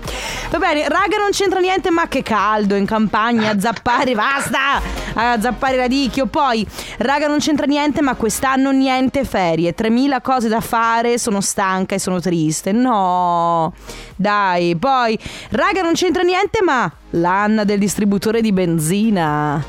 Va 0.50 0.58
bene, 0.58 0.88
raga, 0.88 1.18
non 1.18 1.30
c'entra 1.32 1.60
niente, 1.60 1.92
ma 1.92 2.08
che 2.08 2.24
caldo 2.24 2.76
in 2.76 2.86
campagna, 2.86 3.52
a 3.52 3.60
zappare, 3.60 4.14
basta! 4.14 4.82
A 5.14 5.40
zappare 5.40 5.78
radicchio. 5.78 6.26
Poi, 6.28 6.66
raga, 7.00 7.28
non 7.28 7.40
c'entra 7.40 7.66
niente, 7.66 8.02
ma 8.02 8.16
quest'anno 8.16 8.72
niente 8.72 9.26
ferie. 9.26 9.74
3000 9.74 10.22
cose 10.22 10.48
da 10.48 10.62
fare, 10.62 11.18
sono 11.18 11.42
stanca 11.42 11.96
e 11.96 12.00
sono 12.00 12.20
triste. 12.20 12.72
No, 12.72 13.74
dai. 14.16 14.76
Poi, 14.76 15.18
raga, 15.50 15.82
non 15.82 15.94
c'entra 15.94 16.24
niente, 16.24 16.60
ma 16.64 16.92
l'Anna 17.12 17.64
del 17.64 17.80
distributore 17.80 18.42
di 18.42 18.52
benzina. 18.52 19.64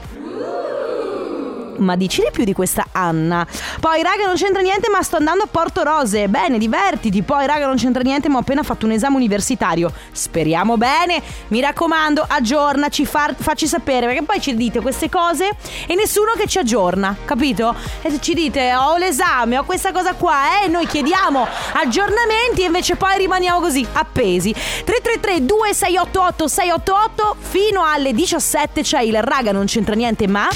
Ma 1.78 1.96
dici 1.96 2.22
di 2.22 2.28
più 2.32 2.44
di 2.44 2.52
questa 2.52 2.86
Anna. 2.92 3.46
Poi, 3.80 4.02
raga, 4.02 4.26
non 4.26 4.34
c'entra 4.34 4.60
niente, 4.60 4.88
ma 4.88 5.02
sto 5.02 5.16
andando 5.16 5.44
a 5.44 5.48
Porto 5.50 5.82
Rose. 5.82 6.28
Bene, 6.28 6.58
divertiti. 6.58 7.22
Poi, 7.22 7.46
raga, 7.46 7.66
non 7.66 7.76
c'entra 7.76 8.02
niente, 8.02 8.28
ma 8.28 8.36
ho 8.38 8.40
appena 8.40 8.62
fatto 8.62 8.86
un 8.86 8.92
esame 8.92 9.16
universitario. 9.16 9.92
Speriamo 10.12 10.76
bene. 10.76 11.22
Mi 11.48 11.60
raccomando, 11.60 12.24
aggiornaci, 12.26 13.06
far- 13.06 13.34
facci 13.36 13.66
sapere. 13.66 14.06
Perché 14.06 14.22
poi 14.22 14.40
ci 14.40 14.54
dite 14.54 14.80
queste 14.80 15.08
cose 15.08 15.50
e 15.86 15.94
nessuno 15.94 16.32
che 16.36 16.46
ci 16.46 16.58
aggiorna, 16.58 17.16
capito? 17.24 17.74
E 18.02 18.18
ci 18.20 18.34
dite, 18.34 18.74
ho 18.74 18.96
l'esame, 18.96 19.58
ho 19.58 19.64
questa 19.64 19.92
cosa 19.92 20.14
qua, 20.14 20.62
eh. 20.62 20.68
Noi 20.68 20.86
chiediamo 20.86 21.46
aggiornamenti 21.74 22.62
e 22.62 22.66
invece 22.66 22.96
poi 22.96 23.16
rimaniamo 23.18 23.60
così, 23.60 23.86
appesi. 23.92 24.52
333 24.52 25.44
2688 25.44 26.48
688 26.48 27.36
fino 27.38 27.84
alle 27.84 28.12
17 28.12 28.82
c'è 28.82 29.00
il 29.00 29.22
raga, 29.22 29.52
non 29.52 29.66
c'entra 29.66 29.94
niente, 29.94 30.26
ma. 30.26 30.48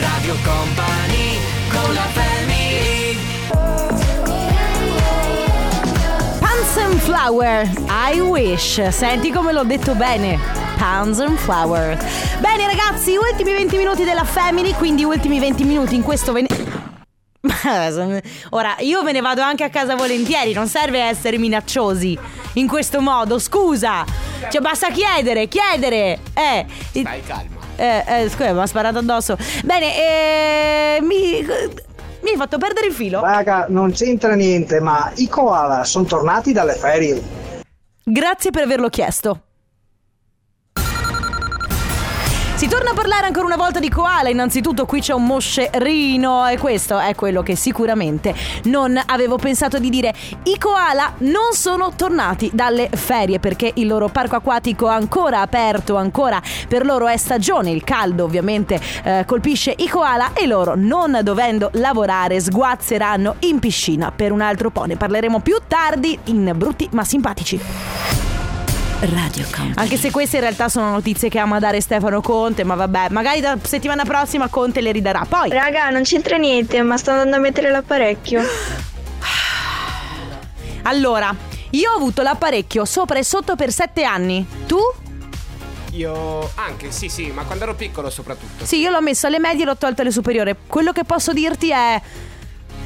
Radio 0.00 0.34
Company 0.42 1.38
con 1.70 1.94
la 1.94 2.00
family 2.12 3.16
Pants 6.40 6.76
and 6.76 6.98
Flower, 6.98 7.70
I 7.88 8.20
wish. 8.20 8.86
Senti 8.88 9.30
come 9.30 9.52
l'ho 9.52 9.64
detto 9.64 9.94
bene. 9.94 10.38
Pants 10.76 11.20
and 11.20 11.36
Flower. 11.38 11.96
Bene 12.40 12.66
ragazzi, 12.66 13.16
ultimi 13.16 13.52
20 13.52 13.76
minuti 13.76 14.04
della 14.04 14.24
Family, 14.24 14.72
quindi 14.72 15.04
ultimi 15.04 15.38
20 15.38 15.64
minuti 15.64 15.94
in 15.94 16.02
questo 16.02 16.32
ven- 16.32 16.46
Ora, 18.50 18.76
io 18.80 19.02
me 19.02 19.12
ne 19.12 19.20
vado 19.20 19.42
anche 19.42 19.64
a 19.64 19.68
casa 19.68 19.94
volentieri, 19.94 20.52
non 20.52 20.66
serve 20.66 21.00
essere 21.00 21.38
minacciosi 21.38 22.18
in 22.54 22.66
questo 22.66 23.00
modo, 23.00 23.38
scusa. 23.38 24.04
Cioè, 24.50 24.60
basta 24.60 24.90
chiedere, 24.90 25.48
chiedere. 25.48 26.18
Eh. 26.34 26.66
Stai 26.90 27.22
calma. 27.24 27.53
Eh, 27.76 28.04
eh, 28.06 28.28
scusa, 28.28 28.52
mi 28.52 28.60
ha 28.60 28.66
sparato 28.66 28.98
addosso. 28.98 29.36
Bene, 29.64 30.96
eh, 30.96 31.00
mi, 31.02 31.44
mi 32.22 32.30
hai 32.30 32.36
fatto 32.36 32.58
perdere 32.58 32.86
il 32.86 32.92
filo. 32.92 33.20
Raga, 33.20 33.66
non 33.68 33.92
c'entra 33.92 34.34
niente, 34.34 34.80
ma 34.80 35.10
i 35.16 35.28
koala 35.28 35.84
sono 35.84 36.04
tornati 36.04 36.52
dalle 36.52 36.74
ferie. 36.74 37.22
Grazie 38.02 38.50
per 38.50 38.62
averlo 38.62 38.88
chiesto. 38.88 39.43
Si 42.56 42.68
torna 42.68 42.92
a 42.92 42.94
parlare 42.94 43.26
ancora 43.26 43.46
una 43.46 43.56
volta 43.56 43.80
di 43.80 43.88
koala. 43.88 44.28
Innanzitutto 44.28 44.86
qui 44.86 45.00
c'è 45.00 45.12
un 45.12 45.26
moscerino 45.26 46.46
e 46.46 46.56
questo 46.56 47.00
è 47.00 47.16
quello 47.16 47.42
che 47.42 47.56
sicuramente 47.56 48.32
non 48.64 48.98
avevo 49.06 49.36
pensato 49.38 49.80
di 49.80 49.90
dire. 49.90 50.14
I 50.44 50.56
koala 50.56 51.14
non 51.18 51.52
sono 51.52 51.92
tornati 51.96 52.50
dalle 52.54 52.88
ferie 52.92 53.40
perché 53.40 53.72
il 53.74 53.88
loro 53.88 54.08
parco 54.08 54.36
acquatico 54.36 54.88
è 54.88 54.94
ancora 54.94 55.40
aperto, 55.40 55.96
ancora 55.96 56.40
per 56.68 56.84
loro 56.84 57.08
è 57.08 57.16
stagione. 57.16 57.72
Il 57.72 57.82
caldo 57.82 58.22
ovviamente 58.22 58.80
eh, 59.02 59.24
colpisce 59.26 59.74
i 59.76 59.88
koala 59.88 60.32
e 60.32 60.46
loro 60.46 60.74
non 60.76 61.18
dovendo 61.24 61.70
lavorare 61.72 62.38
sguazzeranno 62.38 63.34
in 63.40 63.58
piscina 63.58 64.12
per 64.12 64.30
un 64.30 64.40
altro 64.40 64.70
po'. 64.70 64.84
Ne 64.84 64.96
parleremo 64.96 65.40
più 65.40 65.56
tardi 65.66 66.16
in 66.26 66.52
brutti 66.54 66.88
ma 66.92 67.02
simpatici. 67.02 68.33
Radio 69.10 69.44
Company. 69.44 69.74
Anche 69.76 69.96
se 69.96 70.10
queste 70.10 70.36
in 70.36 70.42
realtà 70.42 70.68
sono 70.68 70.90
notizie 70.90 71.28
che 71.28 71.38
ama 71.38 71.58
dare 71.58 71.80
Stefano 71.80 72.20
Conte, 72.20 72.64
ma 72.64 72.74
vabbè, 72.74 73.08
magari 73.10 73.40
da 73.40 73.56
settimana 73.62 74.04
prossima 74.04 74.48
Conte 74.48 74.80
le 74.80 74.92
ridarà. 74.92 75.26
Poi. 75.28 75.50
Raga, 75.50 75.90
non 75.90 76.02
c'entra 76.02 76.36
niente, 76.36 76.80
ma 76.82 76.96
sto 76.96 77.10
andando 77.10 77.36
a 77.36 77.38
mettere 77.38 77.70
l'apparecchio. 77.70 78.42
Allora, 80.86 81.34
io 81.70 81.90
ho 81.90 81.96
avuto 81.96 82.20
l'apparecchio 82.20 82.84
sopra 82.84 83.18
e 83.18 83.24
sotto 83.24 83.56
per 83.56 83.72
sette 83.72 84.04
anni. 84.04 84.46
Tu? 84.66 84.78
Io 85.92 86.50
anche, 86.56 86.90
sì, 86.90 87.08
sì, 87.08 87.30
ma 87.30 87.44
quando 87.44 87.64
ero 87.64 87.74
piccolo 87.74 88.10
soprattutto. 88.10 88.66
Sì, 88.66 88.80
io 88.80 88.90
l'ho 88.90 89.00
messo 89.00 89.26
alle 89.26 89.38
medie 89.38 89.62
e 89.62 89.66
l'ho 89.66 89.76
tolto 89.76 90.02
alle 90.02 90.10
superiori. 90.10 90.54
Quello 90.66 90.92
che 90.92 91.04
posso 91.04 91.32
dirti 91.32 91.70
è. 91.70 92.00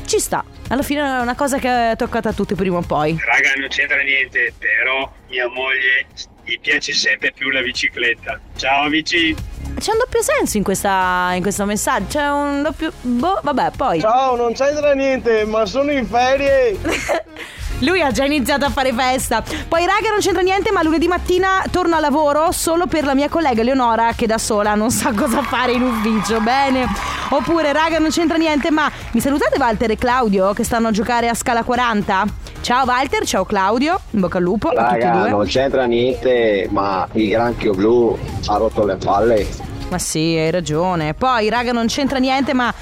Ci 0.04 0.20
sta. 0.20 0.44
Alla 0.70 0.83
fine 0.83 1.00
è 1.00 1.20
una 1.20 1.35
cosa 1.35 1.59
che 1.59 1.92
è 1.92 1.96
toccata 1.96 2.28
a 2.28 2.33
tutti 2.33 2.54
prima 2.54 2.76
o 2.76 2.83
poi. 2.83 3.18
Raga, 3.24 3.52
non 3.59 3.68
c'entra 3.68 4.02
niente, 4.02 4.52
però 4.59 5.11
mia 5.28 5.48
moglie 5.48 6.07
gli 6.44 6.59
piace 6.61 6.92
sempre 6.92 7.33
più 7.33 7.48
la 7.48 7.62
bicicletta. 7.62 8.38
Ciao 8.57 8.85
amici! 8.85 9.35
C'è 9.78 9.92
un 9.92 9.98
doppio 9.98 10.20
senso 10.22 10.59
in, 10.59 10.62
questa, 10.64 11.31
in 11.35 11.40
questo 11.40 11.64
messaggio. 11.64 12.07
C'è 12.09 12.31
un 12.31 12.62
doppio. 12.62 12.92
Boh, 13.00 13.40
vabbè, 13.42 13.70
poi. 13.76 14.00
Ciao, 14.00 14.37
non 14.37 14.52
c'entra 14.52 14.92
niente, 14.92 15.44
ma 15.44 15.64
sono 15.64 15.90
in 15.90 16.07
ferie! 16.07 16.76
Lui 17.80 18.02
ha 18.02 18.10
già 18.10 18.24
iniziato 18.24 18.64
a 18.64 18.70
fare 18.70 18.92
festa. 18.92 19.42
Poi, 19.68 19.86
raga, 19.86 20.10
non 20.10 20.18
c'entra 20.18 20.42
niente, 20.42 20.72
ma 20.72 20.82
lunedì 20.82 21.06
mattina 21.06 21.62
torno 21.70 21.94
a 21.94 22.00
lavoro 22.00 22.50
solo 22.50 22.86
per 22.86 23.04
la 23.04 23.14
mia 23.14 23.28
collega 23.28 23.60
Eleonora, 23.60 24.12
che 24.16 24.26
da 24.26 24.38
sola 24.38 24.74
non 24.74 24.90
sa 24.90 25.12
cosa 25.16 25.42
fare 25.42 25.72
in 25.72 25.82
ufficio. 25.82 26.40
Bene. 26.40 26.86
Oppure, 27.30 27.72
raga, 27.72 27.98
non 27.98 28.10
c'entra 28.10 28.36
niente, 28.36 28.70
ma 28.70 28.90
mi 29.12 29.20
salutate 29.20 29.58
Walter 29.58 29.92
e 29.92 29.96
Claudio 29.96 30.52
che 30.54 30.64
stanno 30.64 30.88
a 30.88 30.90
giocare 30.90 31.28
a 31.28 31.34
scala 31.34 31.62
40? 31.62 32.24
Ciao 32.60 32.84
Walter, 32.84 33.24
ciao 33.24 33.44
Claudio, 33.44 34.00
in 34.10 34.20
bocca 34.20 34.38
al 34.38 34.42
lupo 34.42 34.70
Raga, 34.70 35.28
non 35.28 35.46
c'entra 35.46 35.84
niente, 35.84 36.66
ma 36.70 37.06
il 37.12 37.28
granchio 37.28 37.72
blu 37.72 38.18
ha 38.46 38.56
rotto 38.56 38.84
le 38.84 38.96
palle. 38.96 39.46
Ma 39.88 39.98
sì, 39.98 40.36
hai 40.36 40.50
ragione. 40.50 41.14
Poi, 41.14 41.48
raga, 41.48 41.72
non 41.72 41.86
c'entra 41.86 42.18
niente, 42.18 42.53
ma 42.55 42.72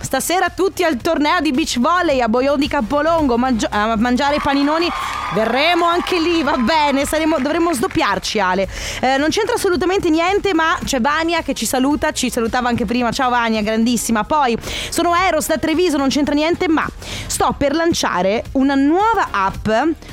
stasera 0.00 0.50
tutti 0.50 0.82
al 0.82 0.96
torneo 0.96 1.40
di 1.40 1.50
beach 1.52 1.78
volley 1.78 2.20
a 2.20 2.28
Boion 2.28 2.58
di 2.58 2.68
Campolongo 2.68 3.36
mangio- 3.36 3.68
a 3.70 3.96
mangiare 3.96 4.38
paninoni 4.42 4.88
Verremo 5.32 5.84
anche 5.84 6.18
lì, 6.18 6.42
va 6.42 6.56
bene, 6.56 7.04
saremo, 7.06 7.38
dovremmo 7.38 7.72
sdoppiarci 7.72 8.40
Ale. 8.40 8.68
Eh, 9.00 9.16
non 9.16 9.28
c'entra 9.28 9.54
assolutamente 9.54 10.10
niente, 10.10 10.54
ma 10.54 10.76
c'è 10.84 11.00
Vania 11.00 11.42
che 11.42 11.54
ci 11.54 11.66
saluta, 11.66 12.10
ci 12.10 12.30
salutava 12.30 12.68
anche 12.68 12.84
prima. 12.84 13.12
Ciao 13.12 13.30
Vania, 13.30 13.62
grandissima. 13.62 14.24
Poi 14.24 14.58
sono 14.88 15.14
Eros 15.14 15.46
da 15.46 15.56
Treviso, 15.58 15.96
non 15.96 16.08
c'entra 16.08 16.34
niente, 16.34 16.68
ma 16.68 16.84
sto 17.26 17.54
per 17.56 17.74
lanciare 17.74 18.42
una 18.52 18.74
nuova 18.74 19.28
app, 19.30 19.68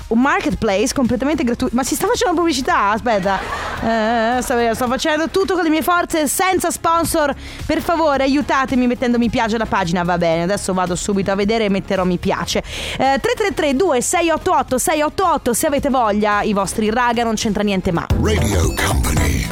un 0.09 0.21
marketplace 0.21 0.93
completamente 0.93 1.43
gratuito. 1.43 1.75
Ma 1.75 1.83
si 1.83 1.95
sta 1.95 2.05
facendo 2.05 2.35
pubblicità? 2.35 2.91
Aspetta. 2.91 3.39
Eh, 3.81 4.41
sto, 4.41 4.87
facendo 4.87 5.29
tutto 5.29 5.55
con 5.55 5.63
le 5.63 5.69
mie 5.69 5.81
forze 5.81 6.27
senza 6.27 6.69
sponsor. 6.69 7.33
Per 7.65 7.81
favore, 7.81 8.23
aiutatemi 8.23 8.85
mettendo 8.85 9.17
mi 9.17 9.29
piace 9.29 9.55
alla 9.55 9.65
pagina, 9.77 10.03
va 10.03 10.17
bene. 10.17 10.43
Adesso 10.43 10.73
vado 10.73 10.95
subito 10.95 11.31
a 11.31 11.35
vedere 11.35 11.65
e 11.65 11.69
metterò 11.69 12.03
mi 12.03 12.17
piace. 12.17 12.59
Eh, 12.59 13.19
333 13.21 13.75
2688 13.75 14.77
688 14.77 15.53
se 15.53 15.67
avete 15.67 15.89
voglia, 15.89 16.41
i 16.41 16.53
vostri 16.53 16.89
raga 16.89 17.23
non 17.23 17.35
c'entra 17.35 17.63
niente 17.63 17.91
ma. 17.91 18.05
Radio 18.21 18.73
Company. 18.73 19.47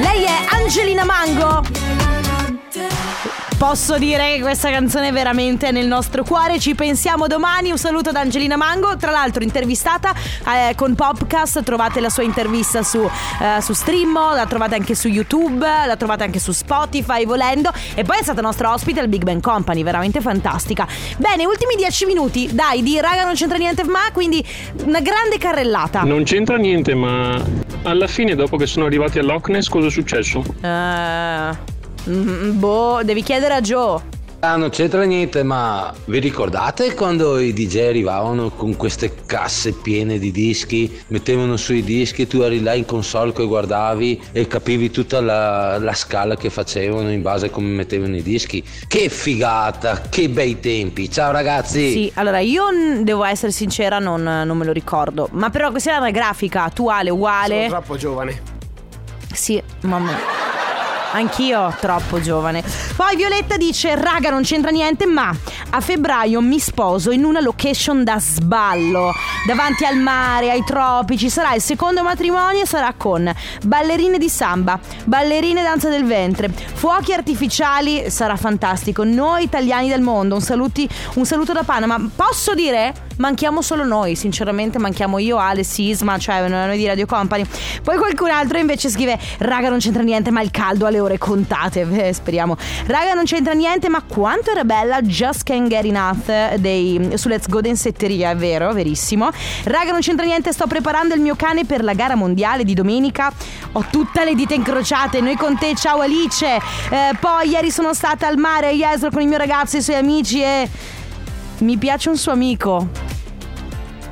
Lei 0.00 0.24
è 0.24 0.44
Angelina 0.50 1.04
Mango. 1.04 1.85
Posso 3.58 3.96
dire 3.96 4.34
che 4.34 4.40
questa 4.42 4.68
canzone 4.68 5.08
è 5.08 5.12
veramente 5.12 5.70
nel 5.70 5.86
nostro 5.86 6.24
cuore, 6.24 6.58
ci 6.58 6.74
pensiamo 6.74 7.26
domani. 7.26 7.70
Un 7.70 7.78
saluto 7.78 8.12
da 8.12 8.20
Angelina 8.20 8.56
Mango, 8.56 8.98
tra 8.98 9.10
l'altro 9.10 9.42
intervistata 9.42 10.12
eh, 10.12 10.74
con 10.74 10.94
Popcast, 10.94 11.62
trovate 11.62 12.00
la 12.00 12.10
sua 12.10 12.22
intervista 12.22 12.82
su, 12.82 12.98
eh, 12.98 13.62
su 13.62 13.72
Streammo, 13.72 14.34
la 14.34 14.44
trovate 14.44 14.74
anche 14.74 14.94
su 14.94 15.08
YouTube, 15.08 15.66
la 15.66 15.96
trovate 15.96 16.24
anche 16.24 16.38
su 16.38 16.52
Spotify 16.52 17.24
volendo 17.24 17.72
e 17.94 18.04
poi 18.04 18.18
è 18.18 18.22
stata 18.22 18.42
nostra 18.42 18.74
ospite 18.74 19.00
al 19.00 19.08
Big 19.08 19.24
Bang 19.24 19.40
Company, 19.40 19.82
veramente 19.82 20.20
fantastica. 20.20 20.86
Bene, 21.16 21.46
ultimi 21.46 21.76
dieci 21.76 22.04
minuti, 22.04 22.50
dai, 22.52 22.82
di 22.82 23.00
raga 23.00 23.24
non 23.24 23.34
c'entra 23.34 23.56
niente 23.56 23.84
ma, 23.84 24.10
quindi 24.12 24.44
una 24.84 25.00
grande 25.00 25.38
carrellata. 25.38 26.02
Non 26.02 26.24
c'entra 26.24 26.58
niente, 26.58 26.94
ma 26.94 27.42
alla 27.84 28.06
fine, 28.06 28.34
dopo 28.34 28.58
che 28.58 28.66
sono 28.66 28.84
arrivati 28.84 29.18
a 29.18 29.22
Loch 29.22 29.48
Ness, 29.48 29.68
cosa 29.68 29.86
è 29.86 29.90
successo? 29.90 30.44
Eh, 30.60 31.74
mm, 32.08 32.58
boh, 32.58 33.00
devi 33.02 33.22
chiedere 33.22 33.54
a 33.54 33.60
Joe. 33.60 34.14
Ah, 34.40 34.56
non 34.56 34.68
c'entra 34.68 35.02
niente, 35.04 35.42
ma 35.42 35.92
vi 36.04 36.20
ricordate 36.20 36.94
quando 36.94 37.38
i 37.38 37.54
DJ 37.54 37.88
arrivavano 37.88 38.50
con 38.50 38.76
queste 38.76 39.14
casse 39.24 39.72
piene 39.72 40.18
di 40.18 40.30
dischi, 40.30 40.94
mettevano 41.08 41.56
sui 41.56 41.82
dischi 41.82 42.22
e 42.22 42.26
tu 42.26 42.42
eri 42.42 42.62
là 42.62 42.74
in 42.74 42.84
console 42.84 43.32
che 43.32 43.44
guardavi 43.44 44.22
e 44.32 44.46
capivi 44.46 44.90
tutta 44.90 45.20
la, 45.22 45.78
la 45.78 45.94
scala 45.94 46.36
che 46.36 46.50
facevano 46.50 47.10
in 47.10 47.22
base 47.22 47.46
a 47.46 47.50
come 47.50 47.68
mettevano 47.68 48.14
i 48.14 48.22
dischi? 48.22 48.62
Che 48.86 49.08
figata, 49.08 50.02
che 50.02 50.28
bei 50.28 50.60
tempi. 50.60 51.10
Ciao 51.10 51.32
ragazzi! 51.32 51.90
Sì, 51.90 52.12
allora 52.14 52.38
io 52.38 52.70
n- 52.70 53.04
devo 53.04 53.24
essere 53.24 53.52
sincera, 53.52 53.98
non, 53.98 54.22
non 54.22 54.56
me 54.56 54.64
lo 54.66 54.72
ricordo. 54.72 55.28
Ma 55.32 55.48
però 55.48 55.70
questa 55.70 55.94
è 55.94 55.96
una 55.96 56.10
grafica 56.10 56.64
attuale, 56.64 57.08
uguale. 57.10 57.68
Sono 57.68 57.80
troppo 57.80 57.96
giovane. 57.96 58.42
Sì, 59.32 59.60
mamma. 59.80 60.45
Anch'io 61.12 61.74
troppo 61.80 62.20
giovane. 62.20 62.62
Poi 62.94 63.16
Violetta 63.16 63.56
dice: 63.56 63.94
Raga, 63.94 64.30
non 64.30 64.42
c'entra 64.42 64.70
niente, 64.70 65.06
ma 65.06 65.34
a 65.70 65.80
febbraio 65.80 66.40
mi 66.40 66.58
sposo 66.58 67.10
in 67.10 67.24
una 67.24 67.40
location 67.40 68.04
da 68.04 68.18
sballo. 68.18 69.12
Davanti 69.46 69.84
al 69.84 69.96
mare, 69.96 70.50
ai 70.50 70.64
tropici. 70.64 71.30
Sarà 71.30 71.54
il 71.54 71.62
secondo 71.62 72.02
matrimonio 72.02 72.62
e 72.62 72.66
sarà 72.66 72.92
con 72.96 73.32
ballerine 73.64 74.18
di 74.18 74.28
samba, 74.28 74.78
ballerine 75.04 75.62
danza 75.62 75.88
del 75.88 76.04
ventre, 76.04 76.48
fuochi 76.48 77.12
artificiali. 77.12 78.10
Sarà 78.10 78.36
fantastico. 78.36 79.04
Noi 79.04 79.44
italiani 79.44 79.88
del 79.88 80.00
mondo. 80.00 80.34
Un, 80.34 80.42
saluti, 80.42 80.88
un 81.14 81.24
saluto 81.24 81.52
da 81.52 81.62
Panama. 81.62 82.10
Posso 82.14 82.54
dire? 82.54 83.05
Manchiamo 83.18 83.62
solo 83.62 83.84
noi, 83.84 84.14
sinceramente 84.14 84.78
manchiamo 84.78 85.18
io, 85.18 85.38
Ale, 85.38 85.62
Sisma, 85.62 86.18
cioè 86.18 86.46
noi 86.48 86.76
di 86.76 86.86
Radio 86.86 87.06
Company. 87.06 87.44
Poi 87.82 87.96
qualcun 87.96 88.30
altro 88.30 88.58
invece 88.58 88.90
scrive: 88.90 89.18
Raga, 89.38 89.70
non 89.70 89.78
c'entra 89.78 90.02
niente, 90.02 90.30
ma 90.30 90.42
il 90.42 90.50
caldo 90.50 90.86
alle 90.86 91.00
ore 91.00 91.18
contate. 91.18 91.84
Eh, 92.06 92.12
speriamo. 92.12 92.56
Raga, 92.86 93.14
non 93.14 93.24
c'entra 93.24 93.54
niente, 93.54 93.88
ma 93.88 94.02
quanto 94.02 94.50
era 94.50 94.64
bella 94.64 95.00
Just 95.00 95.44
Can't 95.44 95.68
Get 95.68 95.84
Enough 95.84 96.56
dei, 96.56 97.12
su 97.14 97.28
Let's 97.28 97.48
Go 97.48 97.62
Densetteria, 97.62 98.30
è 98.30 98.36
vero, 98.36 98.72
verissimo. 98.72 99.30
Raga, 99.64 99.92
non 99.92 100.00
c'entra 100.00 100.26
niente, 100.26 100.52
sto 100.52 100.66
preparando 100.66 101.14
il 101.14 101.20
mio 101.20 101.34
cane 101.36 101.64
per 101.64 101.82
la 101.82 101.94
gara 101.94 102.14
mondiale 102.14 102.64
di 102.64 102.74
domenica. 102.74 103.32
Ho 103.72 103.84
tutte 103.90 104.24
le 104.24 104.34
dita 104.34 104.52
incrociate, 104.52 105.20
noi 105.20 105.36
con 105.36 105.56
te, 105.56 105.74
ciao 105.74 106.00
Alice. 106.00 106.46
Eh, 106.46 106.60
poi 107.18 107.48
ieri 107.48 107.70
sono 107.70 107.94
stata 107.94 108.26
al 108.26 108.36
mare 108.36 108.68
a 108.68 108.72
Jesolo 108.72 109.10
con 109.10 109.22
il 109.22 109.28
mio 109.28 109.38
ragazzo 109.38 109.76
e 109.76 109.78
i 109.78 109.82
suoi 109.82 109.96
amici 109.96 110.42
e 110.42 110.68
mi 111.58 111.76
piace 111.76 112.08
un 112.08 112.16
suo 112.16 112.32
amico. 112.32 112.88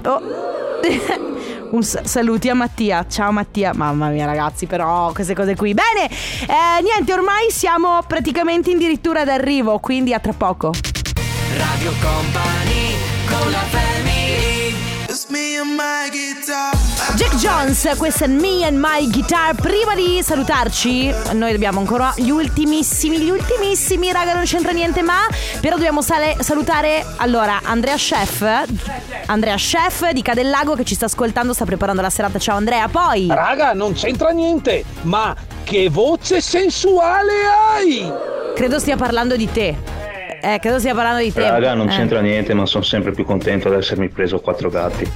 Oh. 0.04 0.20
Un 1.70 1.82
saluti 1.82 2.48
a 2.48 2.54
Mattia. 2.54 3.04
Ciao 3.08 3.32
Mattia. 3.32 3.72
Mamma 3.74 4.08
mia, 4.08 4.26
ragazzi, 4.26 4.66
però 4.66 5.10
queste 5.12 5.34
cose 5.34 5.56
qui. 5.56 5.74
Bene, 5.74 6.08
eh, 6.08 6.82
niente, 6.82 7.12
ormai 7.12 7.50
siamo 7.50 8.00
praticamente 8.06 8.70
addirittura 8.70 9.24
d'arrivo, 9.24 9.80
quindi 9.80 10.14
a 10.14 10.20
tra 10.20 10.32
poco. 10.34 10.72
Radio 11.56 11.92
Company 12.00 12.94
con 13.26 13.50
la 13.50 13.58
family 13.58 14.04
Jack 17.16 17.36
Jones, 17.36 17.94
questa 17.96 18.24
è 18.24 18.28
Me 18.28 18.64
and 18.64 18.76
My 18.76 19.08
Guitar. 19.10 19.54
Prima 19.54 19.94
di 19.94 20.20
salutarci, 20.22 21.12
noi 21.34 21.52
dobbiamo 21.52 21.78
ancora 21.78 22.12
gli 22.16 22.30
ultimissimi, 22.30 23.18
gli 23.18 23.30
ultimissimi, 23.30 24.10
raga, 24.10 24.34
non 24.34 24.44
c'entra 24.44 24.72
niente, 24.72 25.02
ma 25.02 25.18
però 25.60 25.76
dobbiamo 25.76 26.02
sale- 26.02 26.36
salutare 26.40 27.04
allora 27.16 27.60
Andrea 27.62 27.94
Chef. 27.94 28.44
Andrea 29.26 29.54
Chef 29.56 30.10
di 30.10 30.22
Cadellago 30.22 30.74
che 30.74 30.84
ci 30.84 30.94
sta 30.94 31.04
ascoltando, 31.06 31.52
sta 31.52 31.64
preparando 31.64 32.02
la 32.02 32.10
serata. 32.10 32.38
Ciao 32.38 32.56
Andrea, 32.56 32.88
poi. 32.88 33.28
Raga, 33.28 33.72
non 33.74 33.92
c'entra 33.92 34.30
niente, 34.30 34.84
ma 35.02 35.34
che 35.62 35.88
voce 35.88 36.40
sensuale 36.40 37.32
hai! 37.76 38.12
Credo 38.54 38.78
stia 38.78 38.96
parlando 38.96 39.36
di 39.36 39.50
te. 39.50 39.76
Eh, 40.42 40.58
credo 40.60 40.78
stia 40.78 40.94
parlando 40.94 41.22
di 41.22 41.32
te. 41.32 41.48
Raga, 41.48 41.74
non 41.74 41.88
Eh. 41.88 41.94
c'entra 41.96 42.20
niente, 42.20 42.54
ma 42.54 42.66
sono 42.66 42.84
sempre 42.84 43.12
più 43.12 43.24
contento 43.24 43.68
di 43.70 43.76
essermi 43.76 44.08
preso 44.08 44.40
quattro 44.40 44.68
gatti. 44.68 45.10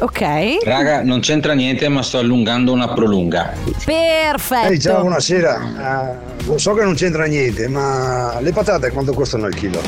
Ok. 0.00 0.58
Raga, 0.64 1.02
non 1.02 1.20
c'entra 1.20 1.52
niente, 1.52 1.88
ma 1.88 2.02
sto 2.02 2.18
allungando 2.18 2.72
una 2.72 2.88
prolunga. 2.88 3.52
Perfetto. 3.84 4.72
Ehi, 4.72 4.80
ciao, 4.80 5.00
buonasera. 5.02 6.16
Uh, 6.46 6.56
so 6.56 6.72
che 6.72 6.82
non 6.82 6.94
c'entra 6.94 7.26
niente, 7.26 7.68
ma 7.68 8.38
le 8.40 8.50
patate 8.52 8.90
quanto 8.90 9.12
costano 9.12 9.46
il 9.46 9.54
chilo? 9.54 9.80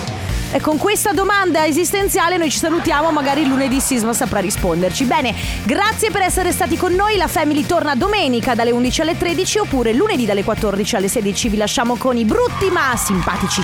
E 0.54 0.60
con 0.60 0.76
questa 0.76 1.12
domanda 1.12 1.64
esistenziale 1.64 2.36
noi 2.36 2.50
ci 2.50 2.58
salutiamo, 2.58 3.10
magari 3.10 3.46
lunedì 3.46 3.80
Sisma 3.80 4.12
saprà 4.12 4.40
risponderci. 4.40 5.04
Bene, 5.04 5.34
grazie 5.64 6.10
per 6.10 6.20
essere 6.20 6.52
stati 6.52 6.76
con 6.76 6.92
noi, 6.92 7.16
la 7.16 7.26
Family 7.26 7.64
torna 7.64 7.94
domenica 7.94 8.54
dalle 8.54 8.70
11 8.70 9.00
alle 9.00 9.16
13 9.16 9.60
oppure 9.60 9.94
lunedì 9.94 10.26
dalle 10.26 10.44
14 10.44 10.96
alle 10.96 11.08
16, 11.08 11.48
vi 11.48 11.56
lasciamo 11.56 11.96
con 11.96 12.18
i 12.18 12.26
brutti 12.26 12.68
ma 12.70 12.94
simpatici. 12.98 13.62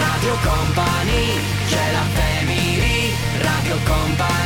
Radio 0.00 0.34
Company, 0.42 1.38
c'è 1.68 1.92
la 1.92 2.02
Family, 2.12 3.12
Radio 3.40 3.76
Company. 3.84 4.39